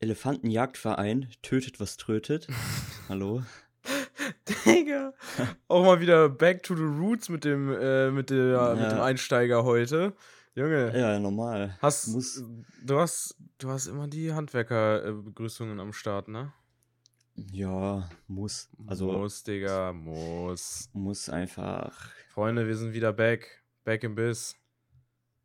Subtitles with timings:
[0.00, 2.48] Elefantenjagdverein tötet, was trötet.
[3.08, 3.42] Hallo?
[4.64, 5.14] Digga.
[5.68, 8.74] Auch mal wieder back to the roots mit dem, äh, mit, der, ja.
[8.74, 10.14] mit dem Einsteiger heute.
[10.54, 10.98] Junge.
[10.98, 11.76] Ja, normal.
[11.80, 12.42] Hast, Muss.
[12.82, 16.52] Du, hast, du hast immer die Handwerkerbegrüßungen am Start, ne?
[17.52, 18.70] Ja, muss.
[18.86, 20.88] Also, muss, Digga, muss.
[20.94, 22.10] Muss einfach.
[22.30, 23.62] Freunde, wir sind wieder back.
[23.84, 24.56] Back im Biss.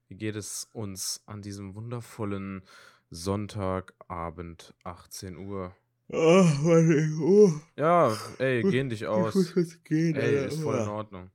[0.08, 2.64] Wie geht es uns an diesem wundervollen
[3.12, 5.76] Sonntagabend, 18 Uhr?
[6.10, 7.52] Oh, warte, oh.
[7.78, 9.36] Ja, ey, gehen dich aus.
[9.36, 11.30] Ich muss gehen, ey, ist voll in Ordnung.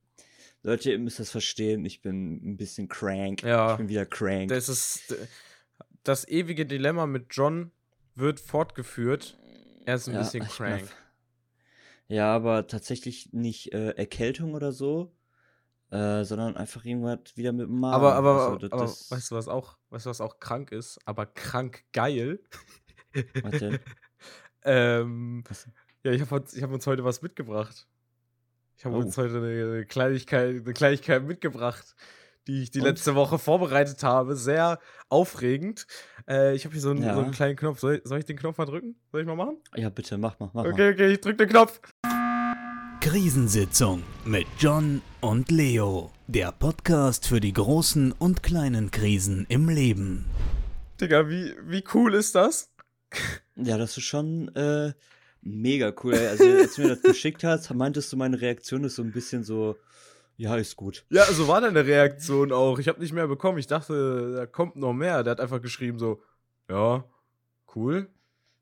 [0.62, 3.42] Leute, ihr müsst das verstehen, ich bin ein bisschen crank.
[3.42, 3.72] Ja.
[3.72, 4.48] Ich bin wieder crank.
[4.48, 5.14] Das ist
[6.02, 7.70] das ewige Dilemma mit John
[8.14, 9.38] wird fortgeführt.
[9.84, 10.88] Er ist ein ja, bisschen crank.
[12.08, 15.12] Ja, aber tatsächlich nicht äh, Erkältung oder so,
[15.90, 17.94] äh, sondern einfach irgendwas wieder mit dem Magen.
[17.94, 20.98] Aber, aber, also, aber weißt du, was auch, weißt du, was auch krank ist?
[21.04, 22.40] Aber krank geil.
[23.42, 23.78] Was denn?
[24.64, 25.68] ähm, was?
[26.02, 27.86] Ja, ich habe ich hab uns heute was mitgebracht.
[28.76, 29.00] Ich habe oh.
[29.00, 31.96] uns heute eine Kleinigkeit, eine Kleinigkeit mitgebracht,
[32.46, 32.86] die ich die Und?
[32.86, 34.36] letzte Woche vorbereitet habe.
[34.36, 34.78] Sehr
[35.08, 35.86] aufregend.
[36.28, 37.14] Äh, ich habe hier so einen, ja.
[37.14, 37.80] so einen, kleinen Knopf.
[37.80, 39.00] Soll, soll, ich den Knopf mal drücken?
[39.10, 39.56] Soll ich mal machen?
[39.74, 40.50] Ja, bitte, mach mal.
[40.52, 41.80] Mach okay, okay, ich drück den Knopf.
[43.08, 46.10] Krisensitzung mit John und Leo.
[46.26, 50.24] Der Podcast für die großen und kleinen Krisen im Leben.
[51.00, 52.68] Digga, wie, wie cool ist das?
[53.54, 54.92] Ja, das ist schon äh,
[55.40, 56.14] mega cool.
[56.14, 59.44] Also, als du mir das geschickt hast, meintest du, meine Reaktion ist so ein bisschen
[59.44, 59.76] so,
[60.36, 61.04] ja, ist gut.
[61.08, 62.80] Ja, so war deine Reaktion auch.
[62.80, 63.58] Ich habe nicht mehr bekommen.
[63.58, 65.22] Ich dachte, da kommt noch mehr.
[65.22, 66.20] Der hat einfach geschrieben so,
[66.68, 67.04] ja,
[67.76, 68.08] cool.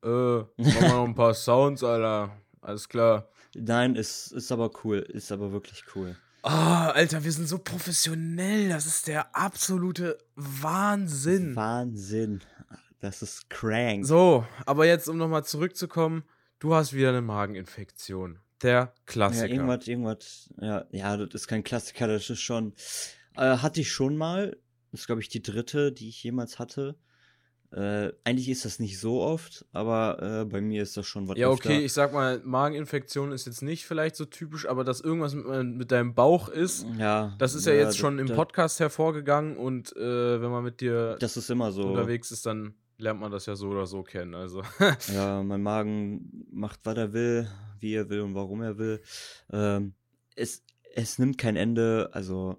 [0.05, 2.37] Äh, machen wir noch ein paar Sounds, Alter.
[2.61, 3.31] Alles klar.
[3.57, 4.99] Nein, ist, ist aber cool.
[4.99, 6.17] Ist aber wirklich cool.
[6.43, 8.69] Oh, Alter, wir sind so professionell.
[8.69, 11.57] Das ist der absolute Wahnsinn.
[11.57, 12.43] Wahnsinn.
[13.01, 14.07] Das ist crank.
[14.07, 16.25] So, aber jetzt, um nochmal zurückzukommen,
[16.59, 18.39] du hast wieder eine Mageninfektion.
[18.63, 19.47] Der Klassiker.
[19.47, 20.55] Ja, irgendwas, irgendwas.
[20.61, 22.75] Ja, ja, das ist kein Klassiker, das ist schon.
[23.37, 24.57] Äh, hatte ich schon mal.
[24.91, 26.97] Das ist, glaube ich, die dritte, die ich jemals hatte.
[27.73, 31.37] Äh, eigentlich ist das nicht so oft, aber äh, bei mir ist das schon was.
[31.37, 35.35] Ja, okay, ich sag mal, Mageninfektion ist jetzt nicht vielleicht so typisch, aber dass irgendwas
[35.35, 39.57] mit, mit deinem Bauch ist, ja, das ist ja, ja jetzt schon im Podcast hervorgegangen
[39.57, 41.89] und äh, wenn man mit dir das ist immer so.
[41.89, 44.35] unterwegs ist, dann lernt man das ja so oder so kennen.
[44.35, 44.63] Also.
[45.13, 47.49] ja, mein Magen macht, was er will,
[47.81, 49.03] wie er will und warum er will.
[49.53, 49.95] Ähm,
[50.37, 50.63] es,
[50.95, 52.59] es nimmt kein Ende, also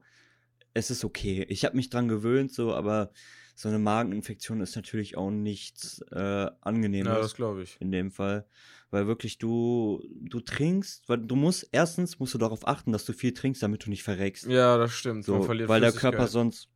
[0.76, 1.46] es ist okay.
[1.50, 3.12] Ich habe mich dran gewöhnt, so, aber
[3.56, 7.14] so eine Mageninfektion ist natürlich auch nichts äh, Angenehmes.
[7.14, 7.78] Ja, das glaube ich.
[7.80, 8.46] In dem Fall.
[8.92, 13.14] Weil wirklich du, du trinkst, weil du musst, erstens musst du darauf achten, dass du
[13.14, 14.46] viel trinkst, damit du nicht verreckst.
[14.46, 15.24] Ja, das stimmt.
[15.24, 16.68] So, weil der Körper sonst,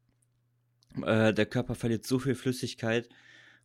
[1.03, 3.09] äh, der Körper verliert so viel Flüssigkeit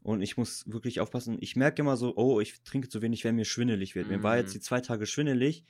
[0.02, 1.38] und ich muss wirklich aufpassen.
[1.40, 4.08] Ich merke immer so, oh, ich trinke zu wenig, wenn mir schwindelig wird.
[4.08, 4.10] Mm.
[4.10, 4.54] Mir war jetzt mhm.
[4.54, 5.64] die zwei Tage schwindelig.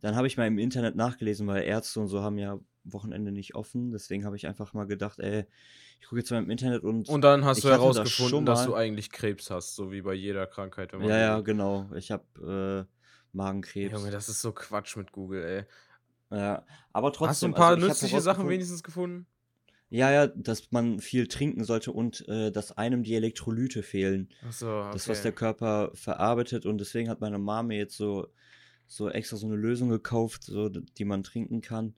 [0.00, 3.54] Dann habe ich mal im Internet nachgelesen, weil Ärzte und so haben ja Wochenende nicht
[3.54, 3.90] offen.
[3.90, 5.46] Deswegen habe ich einfach mal gedacht, ey,
[6.00, 7.08] ich gucke jetzt mal im Internet und.
[7.08, 10.46] Und dann hast du herausgefunden, das dass du eigentlich Krebs hast, so wie bei jeder
[10.46, 10.92] Krankheit.
[10.92, 11.90] ja, ja, genau.
[11.94, 12.94] Ich habe äh,
[13.32, 13.92] Magenkrebs.
[13.92, 15.64] Junge, das ist so Quatsch mit Google, ey.
[16.36, 17.28] Ja, aber trotzdem.
[17.28, 19.26] Hast du ein paar also, nützliche Sachen wenigstens gefunden?
[19.90, 24.28] Ja, ja, dass man viel trinken sollte und äh, dass einem die Elektrolyte fehlen.
[24.44, 24.90] Ach so, okay.
[24.92, 28.26] Das, was der Körper verarbeitet und deswegen hat meine Mama jetzt so,
[28.86, 31.94] so extra so eine Lösung gekauft, so, die man trinken kann.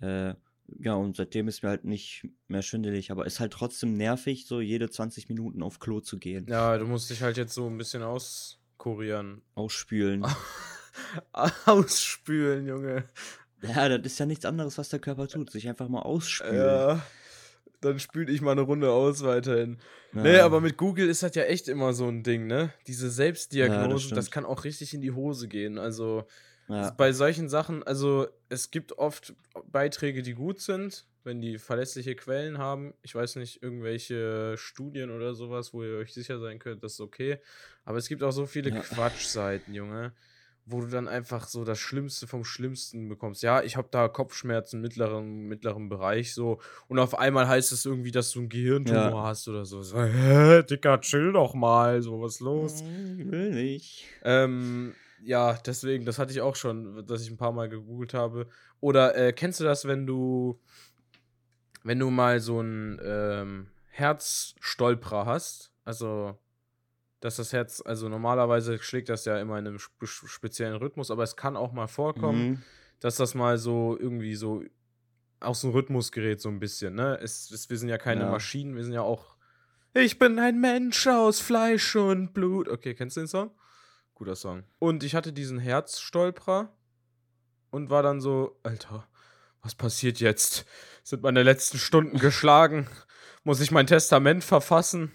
[0.00, 0.34] Äh,
[0.80, 4.60] ja, und seitdem ist mir halt nicht mehr schwindelig, aber ist halt trotzdem nervig, so
[4.60, 6.46] jede 20 Minuten auf Klo zu gehen.
[6.48, 9.42] Ja, du musst dich halt jetzt so ein bisschen auskurieren.
[9.54, 10.26] Ausspülen.
[11.64, 13.04] Ausspülen, Junge.
[13.62, 15.50] Ja, das ist ja nichts anderes, was der Körper tut.
[15.50, 16.54] Sich einfach mal ausspülen.
[16.54, 17.02] Ja,
[17.80, 19.78] dann spüle ich mal eine Runde aus weiterhin.
[20.14, 20.22] Ja.
[20.22, 22.72] Nee, aber mit Google ist das ja echt immer so ein Ding, ne?
[22.86, 25.78] Diese Selbstdiagnose, ja, das, das, kann auch richtig in die Hose gehen.
[25.78, 26.24] Also
[26.68, 26.90] ja.
[26.90, 29.34] bei solchen Sachen, also es gibt oft
[29.70, 32.94] Beiträge, die gut sind, wenn die verlässliche Quellen haben.
[33.02, 37.00] Ich weiß nicht, irgendwelche Studien oder sowas, wo ihr euch sicher sein könnt, das ist
[37.00, 37.38] okay.
[37.84, 40.12] Aber es gibt auch so viele Quatschseiten, Junge
[40.70, 43.42] wo du dann einfach so das Schlimmste vom Schlimmsten bekommst.
[43.42, 47.86] Ja, ich habe da Kopfschmerzen im mittleren, mittleren Bereich so und auf einmal heißt es
[47.86, 49.22] irgendwie, dass du einen Gehirntumor ja.
[49.22, 49.82] hast oder so.
[49.82, 50.02] so.
[50.02, 52.82] Hä, Dicker, chill doch mal, so was los.
[53.18, 54.04] Ich will nicht.
[54.24, 58.48] Ähm, ja, deswegen, das hatte ich auch schon, dass ich ein paar Mal gegoogelt habe.
[58.80, 60.60] Oder äh, kennst du das, wenn du,
[61.82, 65.72] wenn du mal so einen ähm, Herzstolperer hast?
[65.84, 66.38] Also
[67.20, 71.36] dass das Herz, also normalerweise schlägt das ja immer in einem speziellen Rhythmus, aber es
[71.36, 72.62] kann auch mal vorkommen, mhm.
[73.00, 74.62] dass das mal so irgendwie so
[75.40, 77.18] aus dem Rhythmus gerät, so ein bisschen, ne?
[77.20, 78.30] Es, es wir sind ja keine ja.
[78.30, 79.36] Maschinen, wir sind ja auch
[79.94, 82.68] Ich bin ein Mensch aus Fleisch und Blut.
[82.68, 83.50] Okay, kennst du den Song?
[84.18, 84.64] Guter Song.
[84.80, 86.76] Und ich hatte diesen Herzstolperer
[87.70, 89.06] und war dann so, Alter,
[89.62, 90.66] was passiert jetzt?
[91.04, 92.88] Sind meine letzten Stunden geschlagen?
[93.44, 95.12] Muss ich mein Testament verfassen?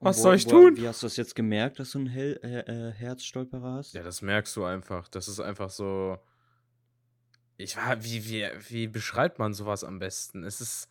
[0.00, 0.76] Was wo, soll ich wo, tun?
[0.76, 3.94] Wie hast du das jetzt gemerkt, dass du einen Hel äh, äh, Herzstolperer hast?
[3.94, 5.08] Ja, das merkst du einfach.
[5.08, 6.18] Das ist einfach so.
[7.56, 10.44] Ich war, wie, wie, wie beschreibt man sowas am besten?
[10.44, 10.88] Es ist.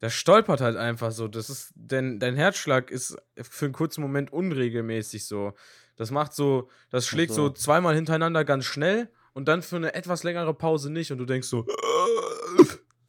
[0.00, 1.28] Das stolpert halt einfach so.
[1.28, 1.72] Das ist.
[1.74, 5.54] Denn dein Herzschlag ist für einen kurzen Moment unregelmäßig so.
[5.96, 6.68] Das macht so.
[6.90, 7.48] Das schlägt so.
[7.48, 11.12] so zweimal hintereinander ganz schnell und dann für eine etwas längere Pause nicht.
[11.12, 11.66] Und du denkst so.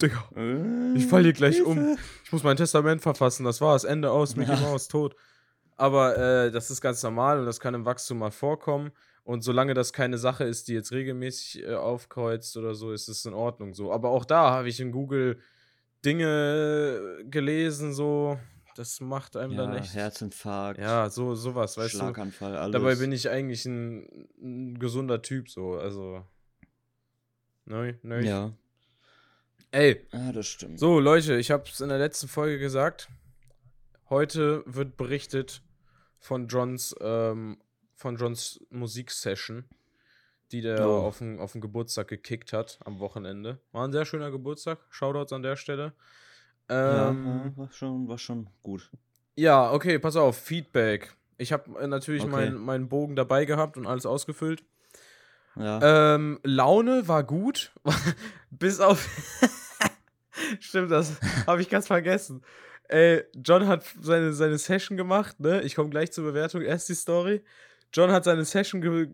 [0.02, 0.30] Digga,
[0.96, 1.98] ich fall hier gleich um.
[2.24, 3.44] Ich muss mein Testament verfassen.
[3.44, 3.84] Das war's.
[3.84, 4.36] Ende aus.
[4.36, 4.60] Mickey ja.
[4.60, 5.16] Mouse tot.
[5.76, 8.92] Aber äh, das ist ganz normal und das kann im Wachstum mal vorkommen.
[9.24, 13.26] Und solange das keine Sache ist, die jetzt regelmäßig äh, aufkreuzt oder so, ist es
[13.26, 13.92] in Ordnung so.
[13.92, 15.40] Aber auch da habe ich in Google
[16.06, 18.40] Dinge gelesen, so,
[18.76, 19.94] das macht einem ja, dann echt.
[19.94, 20.80] Herzinfarkt.
[20.80, 22.60] Ja, so, sowas, weißt Schlaganfall, du.
[22.60, 22.74] alles.
[22.74, 26.26] Dabei bin ich eigentlich ein, ein gesunder Typ, so, also.
[27.66, 28.22] Neu, neu.
[28.22, 28.54] Ja.
[29.72, 30.08] Ey.
[30.14, 30.80] Ja, das stimmt.
[30.80, 33.10] So, Leute, ich habe es in der letzten Folge gesagt.
[34.10, 35.62] Heute wird berichtet
[36.20, 37.58] von Johns ähm,
[37.98, 39.66] von Johns Musiksession,
[40.52, 41.02] die der oh.
[41.02, 43.60] auf, den, auf den Geburtstag gekickt hat am Wochenende.
[43.72, 44.80] War ein sehr schöner Geburtstag.
[44.90, 45.94] Shoutouts an der Stelle.
[46.70, 48.90] Ähm, ja, war schon, war schon gut.
[49.36, 51.16] Ja, okay, pass auf, Feedback.
[51.38, 52.32] Ich habe äh, natürlich okay.
[52.32, 54.64] meinen mein Bogen dabei gehabt und alles ausgefüllt.
[55.56, 56.16] Ja.
[56.16, 57.72] Ähm, Laune war gut,
[58.50, 59.08] bis auf.
[60.60, 62.44] Stimmt, das habe ich ganz vergessen.
[62.90, 65.62] Ey, John hat seine, seine Session gemacht, ne?
[65.62, 66.62] Ich komme gleich zur Bewertung.
[66.62, 67.44] Erst die Story.
[67.94, 69.10] John hat seine Session ge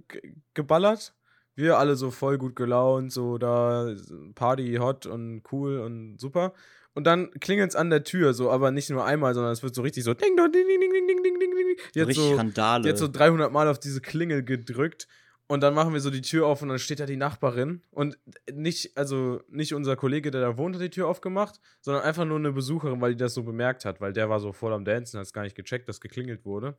[0.53, 1.13] geballert.
[1.55, 3.93] Wir alle so voll gut gelaunt, so da
[4.35, 6.53] Party hot und cool und super.
[6.95, 9.73] Und dann klingelt es an der Tür, so, aber nicht nur einmal, sondern es wird
[9.73, 11.77] so richtig so ding, ding, ding, ding, ding, ding, ding, ding, ding.
[11.93, 12.87] Jetzt so, Randale.
[12.87, 15.07] Jetzt so 300 Mal auf diese Klingel gedrückt.
[15.47, 17.81] Und dann machen wir so die Tür auf und dann steht da die Nachbarin.
[17.91, 18.17] Und
[18.51, 22.37] nicht, also nicht unser Kollege, der da wohnt, hat die Tür aufgemacht, sondern einfach nur
[22.37, 25.19] eine Besucherin, weil die das so bemerkt hat, weil der war so voll am Dancen,
[25.19, 26.77] hat es gar nicht gecheckt, dass geklingelt wurde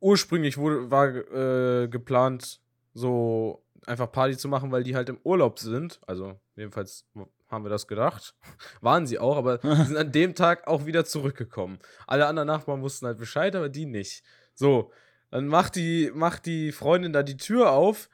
[0.00, 2.60] ursprünglich wurde, war äh, geplant,
[2.96, 6.00] so einfach Party zu machen, weil die halt im Urlaub sind.
[6.06, 7.06] Also, jedenfalls
[7.48, 8.34] haben wir das gedacht.
[8.80, 11.78] Waren sie auch, aber sie sind an dem Tag auch wieder zurückgekommen.
[12.06, 14.24] Alle anderen Nachbarn wussten halt Bescheid, aber die nicht.
[14.54, 14.90] So,
[15.30, 18.08] dann macht die, macht die Freundin da die Tür auf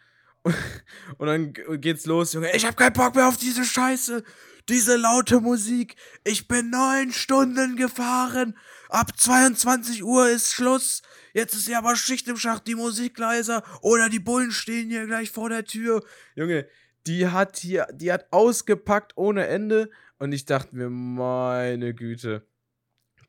[1.18, 2.54] und dann geht's los, Junge.
[2.54, 4.24] Ich hab keinen Bock mehr auf diese Scheiße.
[4.68, 5.96] Diese laute Musik.
[6.24, 8.56] Ich bin neun Stunden gefahren.
[8.88, 11.02] Ab 22 Uhr ist Schluss.
[11.32, 13.62] Jetzt ist ja aber Schicht im Schacht, die Musik leiser.
[13.80, 16.02] Oder die Bullen stehen hier gleich vor der Tür.
[16.34, 16.66] Junge,
[17.06, 19.90] die hat hier, die hat ausgepackt ohne Ende.
[20.18, 22.46] Und ich dachte mir, meine Güte.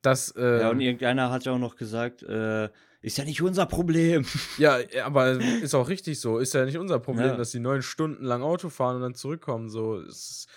[0.02, 2.70] Das, äh, ja, und irgendeiner hat ja auch noch gesagt, äh,
[3.02, 4.26] ist ja nicht unser Problem.
[4.58, 6.40] Ja, aber ist auch richtig so.
[6.40, 7.36] Ist ja nicht unser Problem, ja.
[7.36, 9.70] dass die neun Stunden lang Auto fahren und dann zurückkommen.
[9.70, 10.48] So, ist,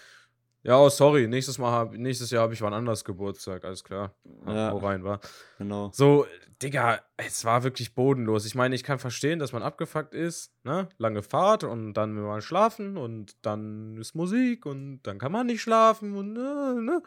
[0.67, 4.17] ja, oh, sorry, nächstes Mal hab, nächstes Jahr habe ich wann anders Geburtstag, alles klar.
[4.47, 5.21] Ja, Wo rein war.
[5.59, 5.91] Genau.
[5.93, 6.27] So,
[6.61, 8.45] Digga, es war wirklich bodenlos.
[8.47, 10.89] Ich meine, ich kann verstehen, dass man abgefuckt ist, ne?
[10.99, 15.47] Lange Fahrt und dann will man schlafen und dann ist Musik und dann kann man
[15.47, 17.01] nicht schlafen und ne, ne?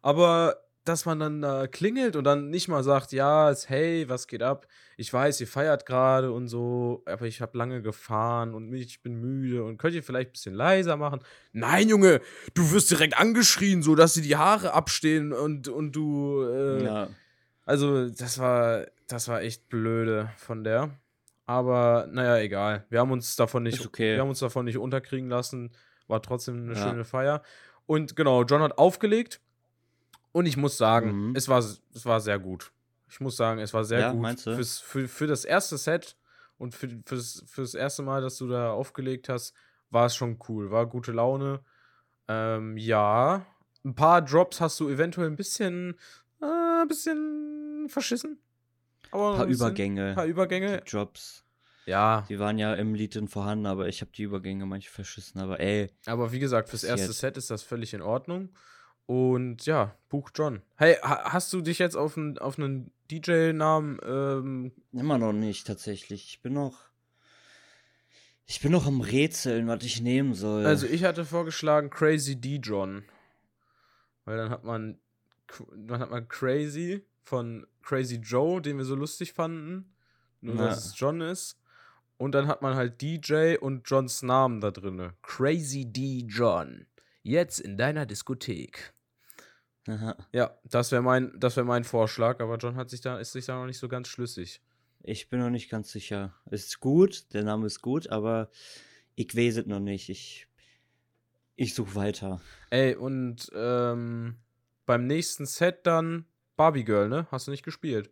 [0.00, 4.42] Aber dass man dann da klingelt und dann nicht mal sagt, ja, hey, was geht
[4.42, 4.66] ab?
[4.96, 9.14] Ich weiß, ihr feiert gerade und so, aber ich habe lange gefahren und ich bin
[9.14, 11.20] müde und könnt ihr vielleicht ein bisschen leiser machen?
[11.52, 12.20] Nein, Junge,
[12.54, 16.42] du wirst direkt angeschrien, so dass dir die Haare abstehen und, und du.
[16.42, 17.08] Äh, ja.
[17.64, 20.90] Also, das war, das war echt blöde von der.
[21.46, 22.84] Aber naja, egal.
[22.88, 24.14] Wir haben uns davon nicht, okay.
[24.14, 25.70] wir haben uns davon nicht unterkriegen lassen.
[26.08, 26.88] War trotzdem eine ja.
[26.88, 27.42] schöne Feier.
[27.86, 29.40] Und genau, John hat aufgelegt
[30.32, 31.36] und ich muss sagen, mhm.
[31.36, 32.72] es, war, es war sehr gut.
[33.08, 34.22] Ich muss sagen, es war sehr ja, gut.
[34.22, 34.54] Meinst du?
[34.54, 36.16] Fürs, für, für das erste Set
[36.56, 39.54] und für, fürs, fürs erste Mal, dass du da aufgelegt hast,
[39.90, 40.70] war es schon cool.
[40.70, 41.60] War gute Laune.
[42.28, 43.44] Ähm, ja.
[43.84, 45.98] Ein paar Drops hast du eventuell ein bisschen,
[46.40, 48.38] äh, ein bisschen verschissen.
[49.10, 50.08] Aber ein paar bisschen, Übergänge.
[50.08, 50.80] Ein paar Übergänge.
[50.80, 51.44] Die Drops.
[51.84, 52.24] Ja.
[52.28, 55.40] Die waren ja im Lied vorhanden, aber ich habe die Übergänge manche verschissen.
[55.40, 55.90] Aber ey.
[56.06, 58.50] Aber wie gesagt, fürs erste Set ist das völlig in Ordnung.
[59.06, 60.62] Und ja, Buch John.
[60.76, 63.98] Hey, hast du dich jetzt auf einen, auf einen DJ-Namen?
[64.04, 66.24] Ähm Immer noch nicht, tatsächlich.
[66.26, 66.78] Ich bin noch.
[68.46, 70.66] Ich bin noch am Rätseln, was ich nehmen soll.
[70.66, 72.56] Also, ich hatte vorgeschlagen Crazy D.
[72.56, 73.04] John.
[74.24, 74.98] Weil dann hat man.
[75.76, 79.92] Dann hat man Crazy von Crazy Joe, den wir so lustig fanden.
[80.40, 80.68] Nur, Na.
[80.68, 81.58] dass es John ist.
[82.16, 85.12] Und dann hat man halt DJ und Johns Namen da drin.
[85.22, 86.24] Crazy D.
[86.28, 86.86] John.
[87.22, 88.92] Jetzt in deiner Diskothek.
[89.88, 90.16] Aha.
[90.32, 93.56] Ja, das wäre mein, wär mein Vorschlag, aber John hat sich da, ist sich da
[93.56, 94.60] noch nicht so ganz schlüssig.
[95.02, 96.34] Ich bin noch nicht ganz sicher.
[96.50, 98.50] Ist gut, der Name ist gut, aber
[99.16, 100.08] ich weiß es noch nicht.
[100.08, 100.46] Ich,
[101.56, 102.40] ich suche weiter.
[102.70, 104.36] Ey, und ähm,
[104.86, 106.26] beim nächsten Set dann
[106.56, 107.26] Barbie Girl, ne?
[107.32, 108.10] Hast du nicht gespielt?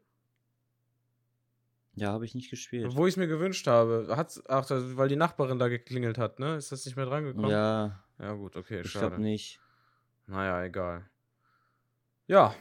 [1.94, 2.96] Ja, habe ich nicht gespielt.
[2.96, 4.08] Wo ich es mir gewünscht habe.
[4.10, 6.56] Hat's, ach, weil die Nachbarin da geklingelt hat, ne?
[6.56, 7.50] Ist das nicht mehr drangekommen?
[7.50, 8.02] Ja.
[8.20, 9.06] Ja, gut, okay, ich schade.
[9.06, 9.60] Ich glaube nicht.
[10.26, 11.08] Naja, egal.
[12.26, 12.54] Ja,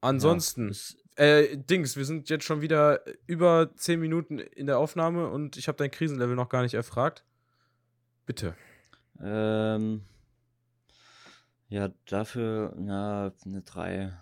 [0.00, 0.72] ansonsten.
[1.18, 5.56] Ja, äh, Dings, wir sind jetzt schon wieder über 10 Minuten in der Aufnahme und
[5.56, 7.24] ich habe dein Krisenlevel noch gar nicht erfragt.
[8.24, 8.54] Bitte.
[9.20, 10.02] Ähm.
[11.68, 14.12] Ja, dafür, ja, eine 3.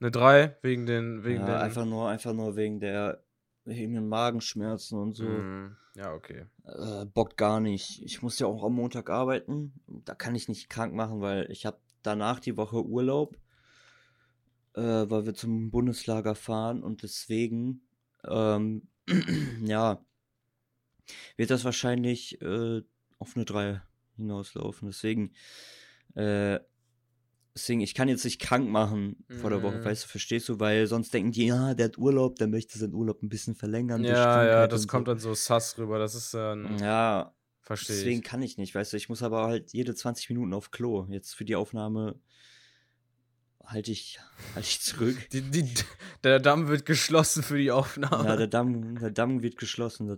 [0.00, 1.24] Eine 3 wegen den.
[1.24, 1.54] Wegen ja, den...
[1.56, 3.22] einfach nur, einfach nur wegen der
[3.68, 5.24] den Magenschmerzen und so.
[5.24, 6.46] Mm, ja, okay.
[6.64, 8.02] Äh, bockt gar nicht.
[8.02, 9.72] Ich muss ja auch am Montag arbeiten.
[9.86, 13.36] Da kann ich nicht krank machen, weil ich habe danach die Woche Urlaub,
[14.74, 17.82] äh, weil wir zum Bundeslager fahren und deswegen,
[18.24, 18.88] ähm,
[19.64, 20.04] ja,
[21.36, 22.82] wird das wahrscheinlich äh,
[23.18, 23.82] auf eine 3
[24.16, 24.88] hinauslaufen.
[24.88, 25.32] Deswegen
[26.14, 26.60] äh,
[27.58, 29.84] Deswegen, ich kann jetzt nicht krank machen vor der Woche, mhm.
[29.84, 30.60] weißt du, verstehst du?
[30.60, 34.04] Weil sonst denken die, ja, der hat Urlaub, der möchte seinen Urlaub ein bisschen verlängern.
[34.04, 35.12] Ja, ja, das kommt so.
[35.12, 36.78] dann so sass rüber, das ist dann.
[36.78, 37.96] Ja, verstehe.
[37.96, 38.24] Deswegen ich.
[38.24, 41.08] kann ich nicht, weißt du, ich muss aber halt jede 20 Minuten auf Klo.
[41.10, 42.20] Jetzt für die Aufnahme
[43.64, 44.20] halte ich,
[44.54, 45.16] halt ich zurück.
[45.32, 45.68] Die, die,
[46.22, 48.28] der Damm wird geschlossen für die Aufnahme.
[48.28, 50.16] Ja, der Damm, der Damm wird geschlossen.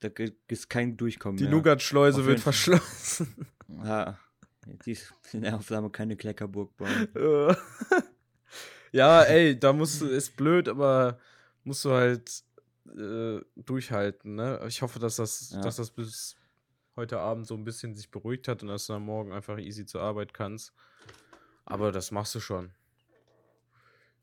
[0.00, 1.36] Da, da ist kein Durchkommen.
[1.36, 3.48] Die Nougat-Schleuse wird verschlossen.
[3.68, 4.18] Ja.
[4.66, 7.08] Die ist in der Aufnahme keine Kleckerburg bauen.
[8.92, 11.18] ja, ey, da musst du, ist blöd, aber
[11.64, 12.44] musst du halt
[12.96, 14.60] äh, durchhalten, ne?
[14.68, 15.60] Ich hoffe, dass das, ja.
[15.60, 16.36] dass das bis
[16.96, 19.86] heute Abend so ein bisschen sich beruhigt hat und dass du am Morgen einfach easy
[19.86, 20.72] zur Arbeit kannst.
[21.64, 22.70] Aber das machst du schon.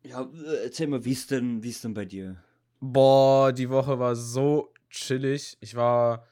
[0.03, 2.43] Ja, äh, erzähl mal, wie ist denn, wie ist denn bei dir?
[2.79, 5.57] Boah, die Woche war so chillig.
[5.60, 6.27] Ich war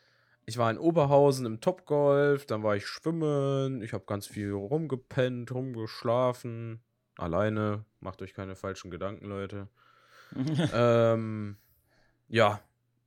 [0.49, 5.51] ich war in Oberhausen im Topgolf, dann war ich schwimmen, ich habe ganz viel rumgepennt,
[5.51, 6.81] rumgeschlafen,
[7.17, 9.67] alleine, macht euch keine falschen Gedanken, Leute.
[10.73, 11.55] ähm,
[12.29, 12.61] ja,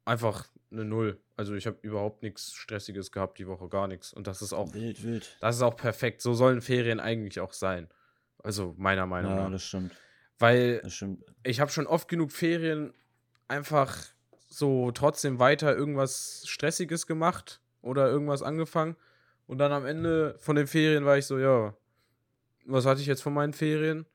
[0.04, 1.18] einfach eine Null.
[1.36, 4.12] Also ich habe überhaupt nichts Stressiges gehabt die Woche, gar nichts.
[4.12, 5.36] Und das ist auch wild, wild.
[5.40, 6.22] Das ist auch perfekt.
[6.22, 7.88] So sollen Ferien eigentlich auch sein.
[8.38, 9.44] Also meiner Meinung nach.
[9.44, 9.92] Ja, das stimmt.
[10.38, 11.24] Weil das stimmt.
[11.42, 12.94] ich habe schon oft genug Ferien
[13.48, 13.96] einfach
[14.52, 18.96] so trotzdem weiter irgendwas Stressiges gemacht oder irgendwas angefangen.
[19.46, 21.74] Und dann am Ende von den Ferien war ich so, ja,
[22.66, 24.06] was hatte ich jetzt von meinen Ferien?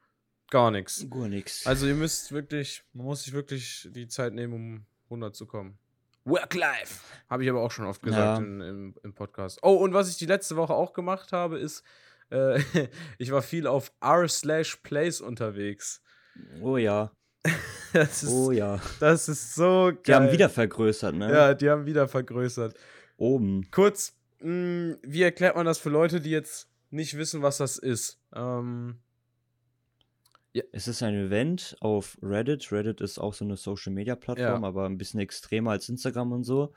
[0.50, 1.06] Gar nichts.
[1.10, 1.68] Gar nichts.
[1.68, 5.78] Also ihr müsst wirklich, man muss sich wirklich die Zeit nehmen, um runterzukommen.
[6.24, 7.02] Work-Life!
[7.30, 8.46] Habe ich aber auch schon oft gesagt ja.
[8.46, 9.60] in, im, im, Podcast.
[9.62, 11.84] Oh, und was ich die letzte Woche auch gemacht habe, ist,
[12.30, 12.60] äh,
[13.18, 16.02] ich war viel auf r/place unterwegs.
[16.62, 17.12] Oh ja.
[17.94, 18.80] ist, oh ja.
[19.00, 20.02] Das ist so geil.
[20.06, 21.32] Die haben wieder vergrößert, ne?
[21.32, 22.76] Ja, die haben wieder vergrößert.
[23.18, 23.70] Oben.
[23.72, 27.78] Kurz, mh, hm, wie erklärt man das für Leute, die jetzt nicht wissen, was das
[27.78, 28.20] ist?
[28.36, 28.98] Ähm,
[30.54, 30.64] ja.
[30.72, 32.72] Es ist ein Event auf Reddit.
[32.72, 34.68] Reddit ist auch so eine Social Media Plattform, ja.
[34.68, 36.74] aber ein bisschen extremer als Instagram und so.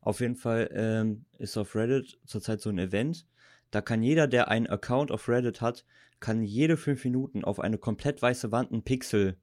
[0.00, 3.26] Auf jeden Fall ähm, ist auf Reddit zurzeit so ein Event.
[3.70, 5.84] Da kann jeder, der einen Account auf Reddit hat,
[6.20, 9.36] kann jede fünf Minuten auf eine komplett weiße Wand einen Pixel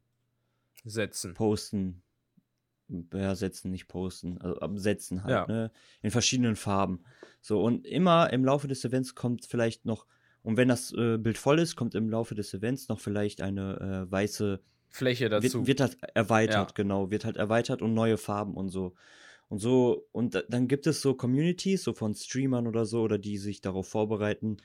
[0.83, 1.33] setzen.
[1.33, 2.03] Posten.
[3.13, 4.37] Ja, setzen, nicht posten.
[4.39, 5.47] Also setzen halt, ja.
[5.47, 5.71] ne?
[6.01, 7.03] In verschiedenen Farben.
[7.41, 10.05] So, und immer im Laufe des Events kommt vielleicht noch,
[10.43, 14.05] und wenn das äh, Bild voll ist, kommt im Laufe des Events noch vielleicht eine
[14.07, 15.65] äh, weiße Fläche dazu.
[15.65, 16.73] Wird, wird halt erweitert, ja.
[16.75, 17.09] genau.
[17.09, 18.93] Wird halt erweitert und neue Farben und so.
[19.47, 23.37] Und so, und dann gibt es so Communities, so von Streamern oder so, oder die
[23.37, 24.57] sich darauf vorbereiten,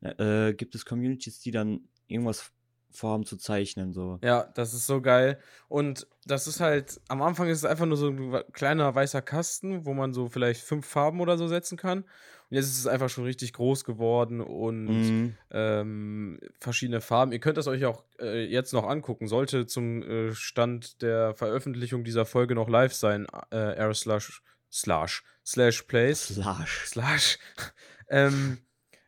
[0.00, 2.52] äh, gibt es Communities, die dann irgendwas
[2.94, 3.92] Form zu zeichnen.
[3.92, 4.18] So.
[4.22, 5.38] Ja, das ist so geil.
[5.68, 9.84] Und das ist halt, am Anfang ist es einfach nur so ein kleiner weißer Kasten,
[9.84, 12.04] wo man so vielleicht fünf Farben oder so setzen kann.
[12.50, 15.36] Und jetzt ist es einfach schon richtig groß geworden und mhm.
[15.50, 17.32] ähm, verschiedene Farben.
[17.32, 19.26] Ihr könnt das euch auch äh, jetzt noch angucken.
[19.26, 23.26] Sollte zum äh, Stand der Veröffentlichung dieser Folge noch live sein.
[23.50, 26.28] Äh, R slash slash slash plays.
[26.28, 26.84] Slash.
[26.86, 27.38] Slash.
[28.08, 28.58] ähm,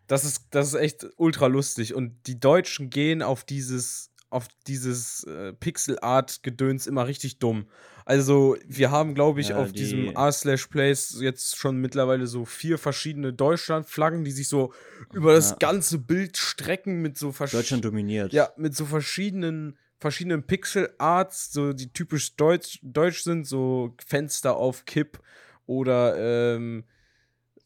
[0.07, 1.95] das ist, das ist echt ultra lustig.
[1.95, 7.69] Und die Deutschen gehen auf dieses, auf dieses äh, Pixel-Art-Gedöns immer richtig dumm.
[8.05, 9.81] Also, wir haben, glaube ich, ja, auf die...
[9.81, 14.73] diesem R-Slash-Place jetzt schon mittlerweile so vier verschiedene Deutschland-Flaggen, die sich so
[15.13, 15.37] über ja.
[15.37, 18.33] das ganze Bild strecken mit so Deutschland dominiert.
[18.33, 24.85] Ja, mit so verschiedenen verschiedenen Pixel-Arts, so die typisch deutsch, deutsch sind, so Fenster auf
[24.85, 25.19] Kipp
[25.65, 26.85] oder ähm,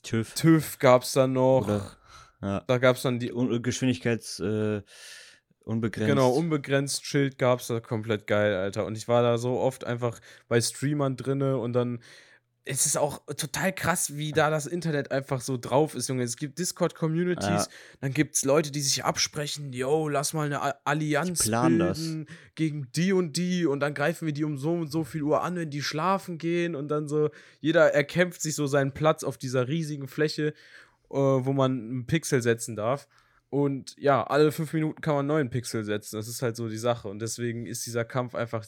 [0.03, 0.35] TÜV.
[0.35, 1.65] TÜV gab es dann noch.
[1.65, 1.97] Oder
[2.43, 2.61] ja.
[2.67, 3.33] Da gab es dann die
[3.63, 4.83] Geschwindigkeits äh,
[5.63, 6.09] Unbegrenzt.
[6.09, 8.87] Genau, unbegrenzt Schild gab's da komplett geil, Alter.
[8.87, 10.19] Und ich war da so oft einfach
[10.49, 12.01] bei Streamern drinne und dann
[12.65, 16.23] es ist auch total krass, wie da das Internet einfach so drauf ist, Junge.
[16.25, 17.67] Es gibt Discord-Communities, ja.
[18.01, 22.01] dann gibt es Leute, die sich absprechen, yo, lass mal eine Allianz bilden das.
[22.55, 25.43] gegen die und die und dann greifen wir die um so und so viel Uhr
[25.43, 27.31] an, wenn die schlafen gehen und dann so,
[27.61, 30.53] jeder erkämpft sich so seinen Platz auf dieser riesigen Fläche,
[31.11, 33.09] äh, wo man einen Pixel setzen darf.
[33.51, 36.17] Und ja, alle fünf Minuten kann man einen neuen Pixel setzen.
[36.17, 37.09] Das ist halt so die Sache.
[37.09, 38.65] Und deswegen ist dieser Kampf einfach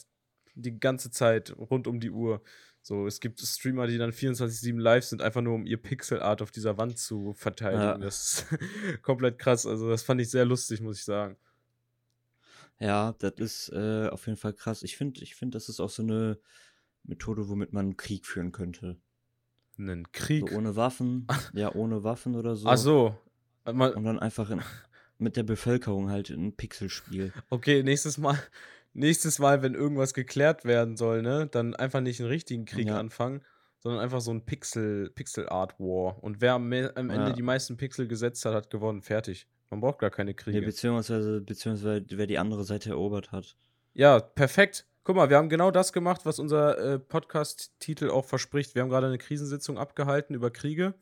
[0.55, 2.41] die ganze Zeit rund um die Uhr.
[2.81, 6.51] So, es gibt Streamer, die dann 24-7 live sind, einfach nur um ihr Pixelart auf
[6.51, 7.81] dieser Wand zu verteidigen.
[7.81, 7.97] Ja.
[7.97, 8.59] Das ist
[9.01, 9.65] komplett krass.
[9.65, 11.37] Also, das fand ich sehr lustig, muss ich sagen.
[12.79, 14.83] Ja, das ist äh, auf jeden Fall krass.
[14.83, 16.37] Ich finde, ich find, das ist auch so eine
[17.03, 18.97] Methode, womit man Krieg führen könnte.
[19.89, 20.49] Einen Krieg?
[20.49, 21.27] So ohne Waffen.
[21.53, 22.67] ja, ohne Waffen oder so.
[22.67, 23.15] Ach so.
[23.65, 24.61] Mal Und dann einfach in,
[25.17, 27.31] mit der Bevölkerung halt ein Pixelspiel.
[27.49, 28.37] Okay, nächstes Mal
[28.93, 32.99] nächstes Mal, wenn irgendwas geklärt werden soll, ne, dann einfach nicht einen richtigen Krieg ja.
[32.99, 33.41] anfangen,
[33.79, 36.23] sondern einfach so ein Pixel, Pixel Art War.
[36.23, 37.33] Und wer am, am Ende ja.
[37.33, 39.01] die meisten Pixel gesetzt hat, hat gewonnen.
[39.01, 39.47] Fertig.
[39.69, 40.59] Man braucht gar keine Kriege.
[40.59, 43.57] Ja, beziehungsweise, beziehungsweise wer die andere Seite erobert hat.
[43.93, 44.85] Ja, perfekt.
[45.03, 48.75] Guck mal, wir haben genau das gemacht, was unser äh, Podcast-Titel auch verspricht.
[48.75, 50.93] Wir haben gerade eine Krisensitzung abgehalten über Kriege.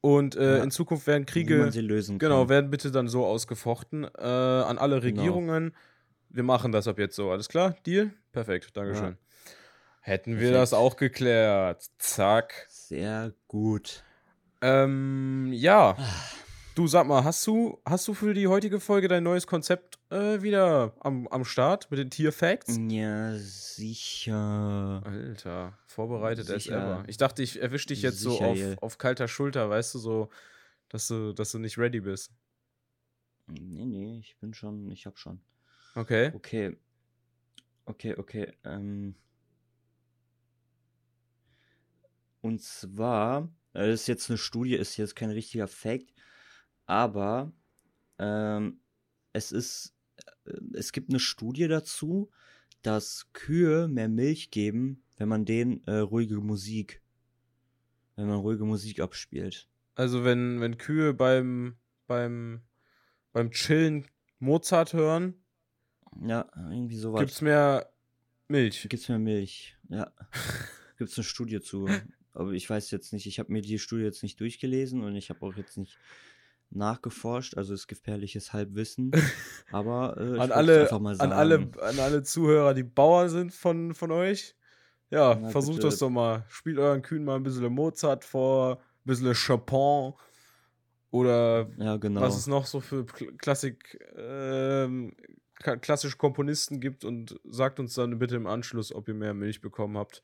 [0.00, 0.62] Und äh, ja.
[0.62, 1.56] in Zukunft werden Kriege.
[1.56, 4.04] Wie man sie lösen genau, werden bitte dann so ausgefochten.
[4.04, 5.20] Äh, an alle genau.
[5.20, 5.64] Regierungen.
[5.64, 5.78] Genau
[6.30, 7.30] wir machen das ab jetzt so.
[7.30, 7.76] Alles klar?
[7.86, 8.12] Deal?
[8.32, 9.04] Perfekt, Dankeschön.
[9.04, 9.52] Ja.
[10.00, 10.52] Hätten Perfekt.
[10.52, 11.84] wir das auch geklärt.
[11.98, 12.66] Zack.
[12.68, 14.04] Sehr gut.
[14.62, 15.96] Ähm, ja.
[16.74, 20.40] Du sag mal, hast du, hast du für die heutige Folge dein neues Konzept äh,
[20.40, 22.78] wieder am, am Start mit den Tier-Facts?
[22.88, 25.02] Ja, sicher.
[25.04, 26.56] Alter, vorbereitet sicher.
[26.56, 27.04] as ever.
[27.08, 30.28] Ich dachte, ich erwische dich jetzt sicher, so auf, auf kalter Schulter, weißt du, so,
[30.88, 32.30] dass du, dass du nicht ready bist.
[33.48, 35.40] Nee, nee, ich bin schon, ich hab schon.
[35.96, 36.30] Okay.
[36.34, 36.76] Okay.
[37.84, 38.52] Okay, okay.
[38.64, 39.16] Ähm.
[42.42, 46.14] Und zwar, äh, das ist jetzt eine Studie, ist jetzt kein richtiger Fact,
[46.90, 47.52] aber
[48.18, 48.80] ähm,
[49.32, 49.94] es ist,
[50.44, 52.30] äh, es gibt eine Studie dazu,
[52.82, 57.00] dass Kühe mehr Milch geben, wenn man denen äh, ruhige Musik,
[58.16, 59.68] wenn man ruhige Musik abspielt.
[59.94, 61.76] Also wenn, wenn Kühe beim,
[62.08, 62.62] beim,
[63.32, 64.08] beim Chillen
[64.40, 65.34] Mozart hören,
[66.26, 67.20] ja, irgendwie sowas.
[67.20, 67.92] Gibt's mehr
[68.48, 68.88] Milch?
[68.88, 70.10] Gibt's mehr Milch, ja.
[70.98, 71.88] Gibt's eine Studie zu.
[72.32, 75.30] Aber ich weiß jetzt nicht, ich habe mir die Studie jetzt nicht durchgelesen und ich
[75.30, 75.96] habe auch jetzt nicht
[76.70, 79.10] nachgeforscht, also ist gefährliches Halbwissen.
[79.72, 84.54] Aber äh, an, alle, an, alle, an alle Zuhörer, die Bauer sind von, von euch,
[85.10, 85.88] ja, Na, versucht bitte.
[85.88, 86.44] das doch mal.
[86.48, 90.12] Spielt euren Kühen mal ein bisschen Mozart vor, ein bisschen Chopin
[91.10, 92.20] oder ja, genau.
[92.20, 95.12] was es noch so für Klassik, ähm,
[95.58, 99.98] klassische Komponisten gibt und sagt uns dann bitte im Anschluss, ob ihr mehr Milch bekommen
[99.98, 100.22] habt.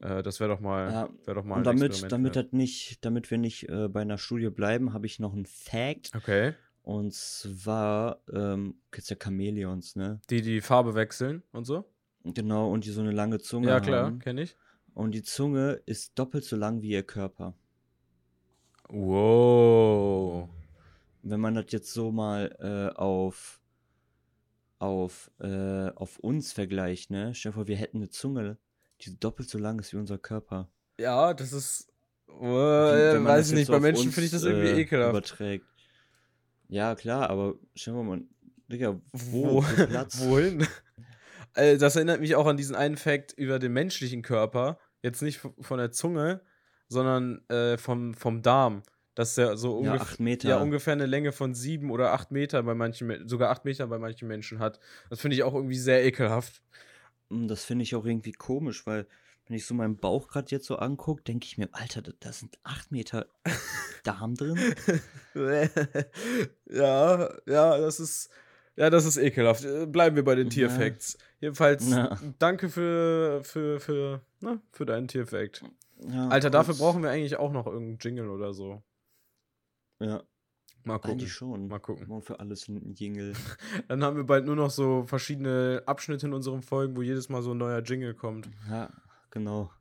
[0.00, 3.30] Äh, das wäre doch mal, ja, wär doch mal und damit, damit, das nicht, damit
[3.30, 6.10] wir nicht äh, bei einer Studie bleiben, habe ich noch einen Fact.
[6.14, 6.54] Okay.
[6.82, 10.20] Und zwar, ähm, kennst ja Chamäleons, ne?
[10.30, 11.90] Die die Farbe wechseln und so?
[12.22, 14.56] Genau, und die so eine lange Zunge Ja, klar, kenne ich.
[14.94, 17.54] Und die Zunge ist doppelt so lang wie ihr Körper.
[18.88, 20.48] Wow.
[21.22, 23.60] Wenn man das jetzt so mal äh, auf
[24.78, 27.34] auf, äh, auf uns vergleicht, ne?
[27.34, 28.58] Stell dir vor, wir hätten eine Zunge,
[29.02, 30.68] die doppelt so lang ist wie unser Körper.
[30.98, 31.92] Ja, das ist.
[32.28, 35.10] Oh, wie, weiß ich nicht, bei Menschen finde ich das irgendwie äh, ekelhaft.
[35.10, 35.66] Überträgt.
[36.68, 38.22] Ja, klar, aber stell dir mal,
[38.68, 39.62] Digga, wo?
[39.62, 40.20] wo Platz?
[40.20, 40.66] Wohin?
[41.54, 44.78] Also, das erinnert mich auch an diesen einen Fakt über den menschlichen Körper.
[45.02, 46.40] Jetzt nicht von der Zunge,
[46.88, 48.82] sondern äh, vom, vom Darm
[49.16, 52.74] dass der so ja, ungef ja, ungefähr eine Länge von sieben oder acht Meter bei
[52.74, 54.78] manchen, sogar acht Meter bei manchen Menschen hat.
[55.08, 56.60] Das finde ich auch irgendwie sehr ekelhaft.
[57.30, 59.06] Hm, das finde ich auch irgendwie komisch, weil
[59.46, 62.58] wenn ich so meinen Bauch gerade jetzt so angucke, denke ich mir, Alter, da sind
[62.64, 63.26] acht Meter
[64.02, 64.58] Darm drin.
[65.34, 68.30] ja, ja, das ist,
[68.76, 69.64] ja, das ist ekelhaft.
[69.64, 71.16] Äh, bleiben wir bei den Tierfacts.
[71.40, 72.18] Jedenfalls, ja.
[72.38, 75.62] danke für, für, für, na, für deinen Tierfact.
[76.08, 78.82] Ja, Alter, dafür brauchen wir eigentlich auch noch irgendeinen Jingle oder so.
[80.00, 80.22] Ja.
[80.86, 81.10] Mal gucken.
[81.12, 81.66] Eigentlich schon.
[81.66, 82.06] Mal gucken.
[82.06, 83.32] Morgen für alles ein Jingle.
[83.88, 87.42] Dann haben wir bald nur noch so verschiedene Abschnitte in unseren Folgen, wo jedes Mal
[87.42, 88.48] so ein neuer Jingle kommt.
[88.70, 88.88] Ja,
[89.30, 89.72] genau.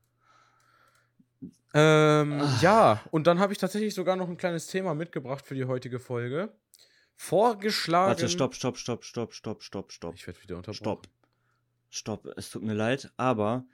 [1.76, 2.60] Ähm, ah.
[2.62, 6.00] ja, und dann habe ich tatsächlich sogar noch ein kleines Thema mitgebracht für die heutige
[6.00, 6.52] Folge.
[7.16, 8.10] Vorgeschlagen.
[8.10, 10.16] Warte, stopp, stopp, stopp, stopp, stopp, stopp, stopp.
[10.16, 10.76] Ich werde wieder unterbrochen.
[10.76, 11.08] Stopp.
[11.90, 13.66] Stopp, es tut mir leid, aber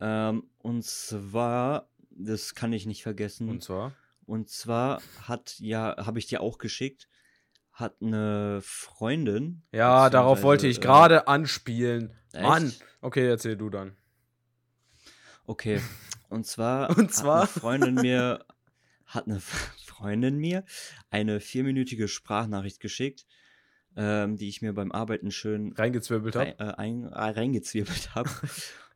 [0.00, 3.50] ähm, und zwar, das kann ich nicht vergessen.
[3.50, 3.92] Und zwar?
[4.30, 7.08] Und zwar hat ja, habe ich dir auch geschickt,
[7.72, 9.64] hat eine Freundin.
[9.72, 12.16] Ja, darauf wollte ich gerade äh, anspielen.
[12.32, 12.44] Echt?
[12.44, 12.72] Mann.
[13.00, 13.96] Okay, erzähl du dann.
[15.46, 15.80] Okay.
[16.28, 17.40] Und zwar, Und zwar?
[17.40, 18.46] hat eine Freundin mir
[19.04, 19.40] hat eine
[19.84, 20.64] Freundin mir
[21.10, 23.26] eine vierminütige Sprachnachricht geschickt,
[23.96, 26.56] ähm, die ich mir beim Arbeiten schön reingezwirbelt habe.
[26.56, 28.30] Äh, äh, reingezwirbelt habe.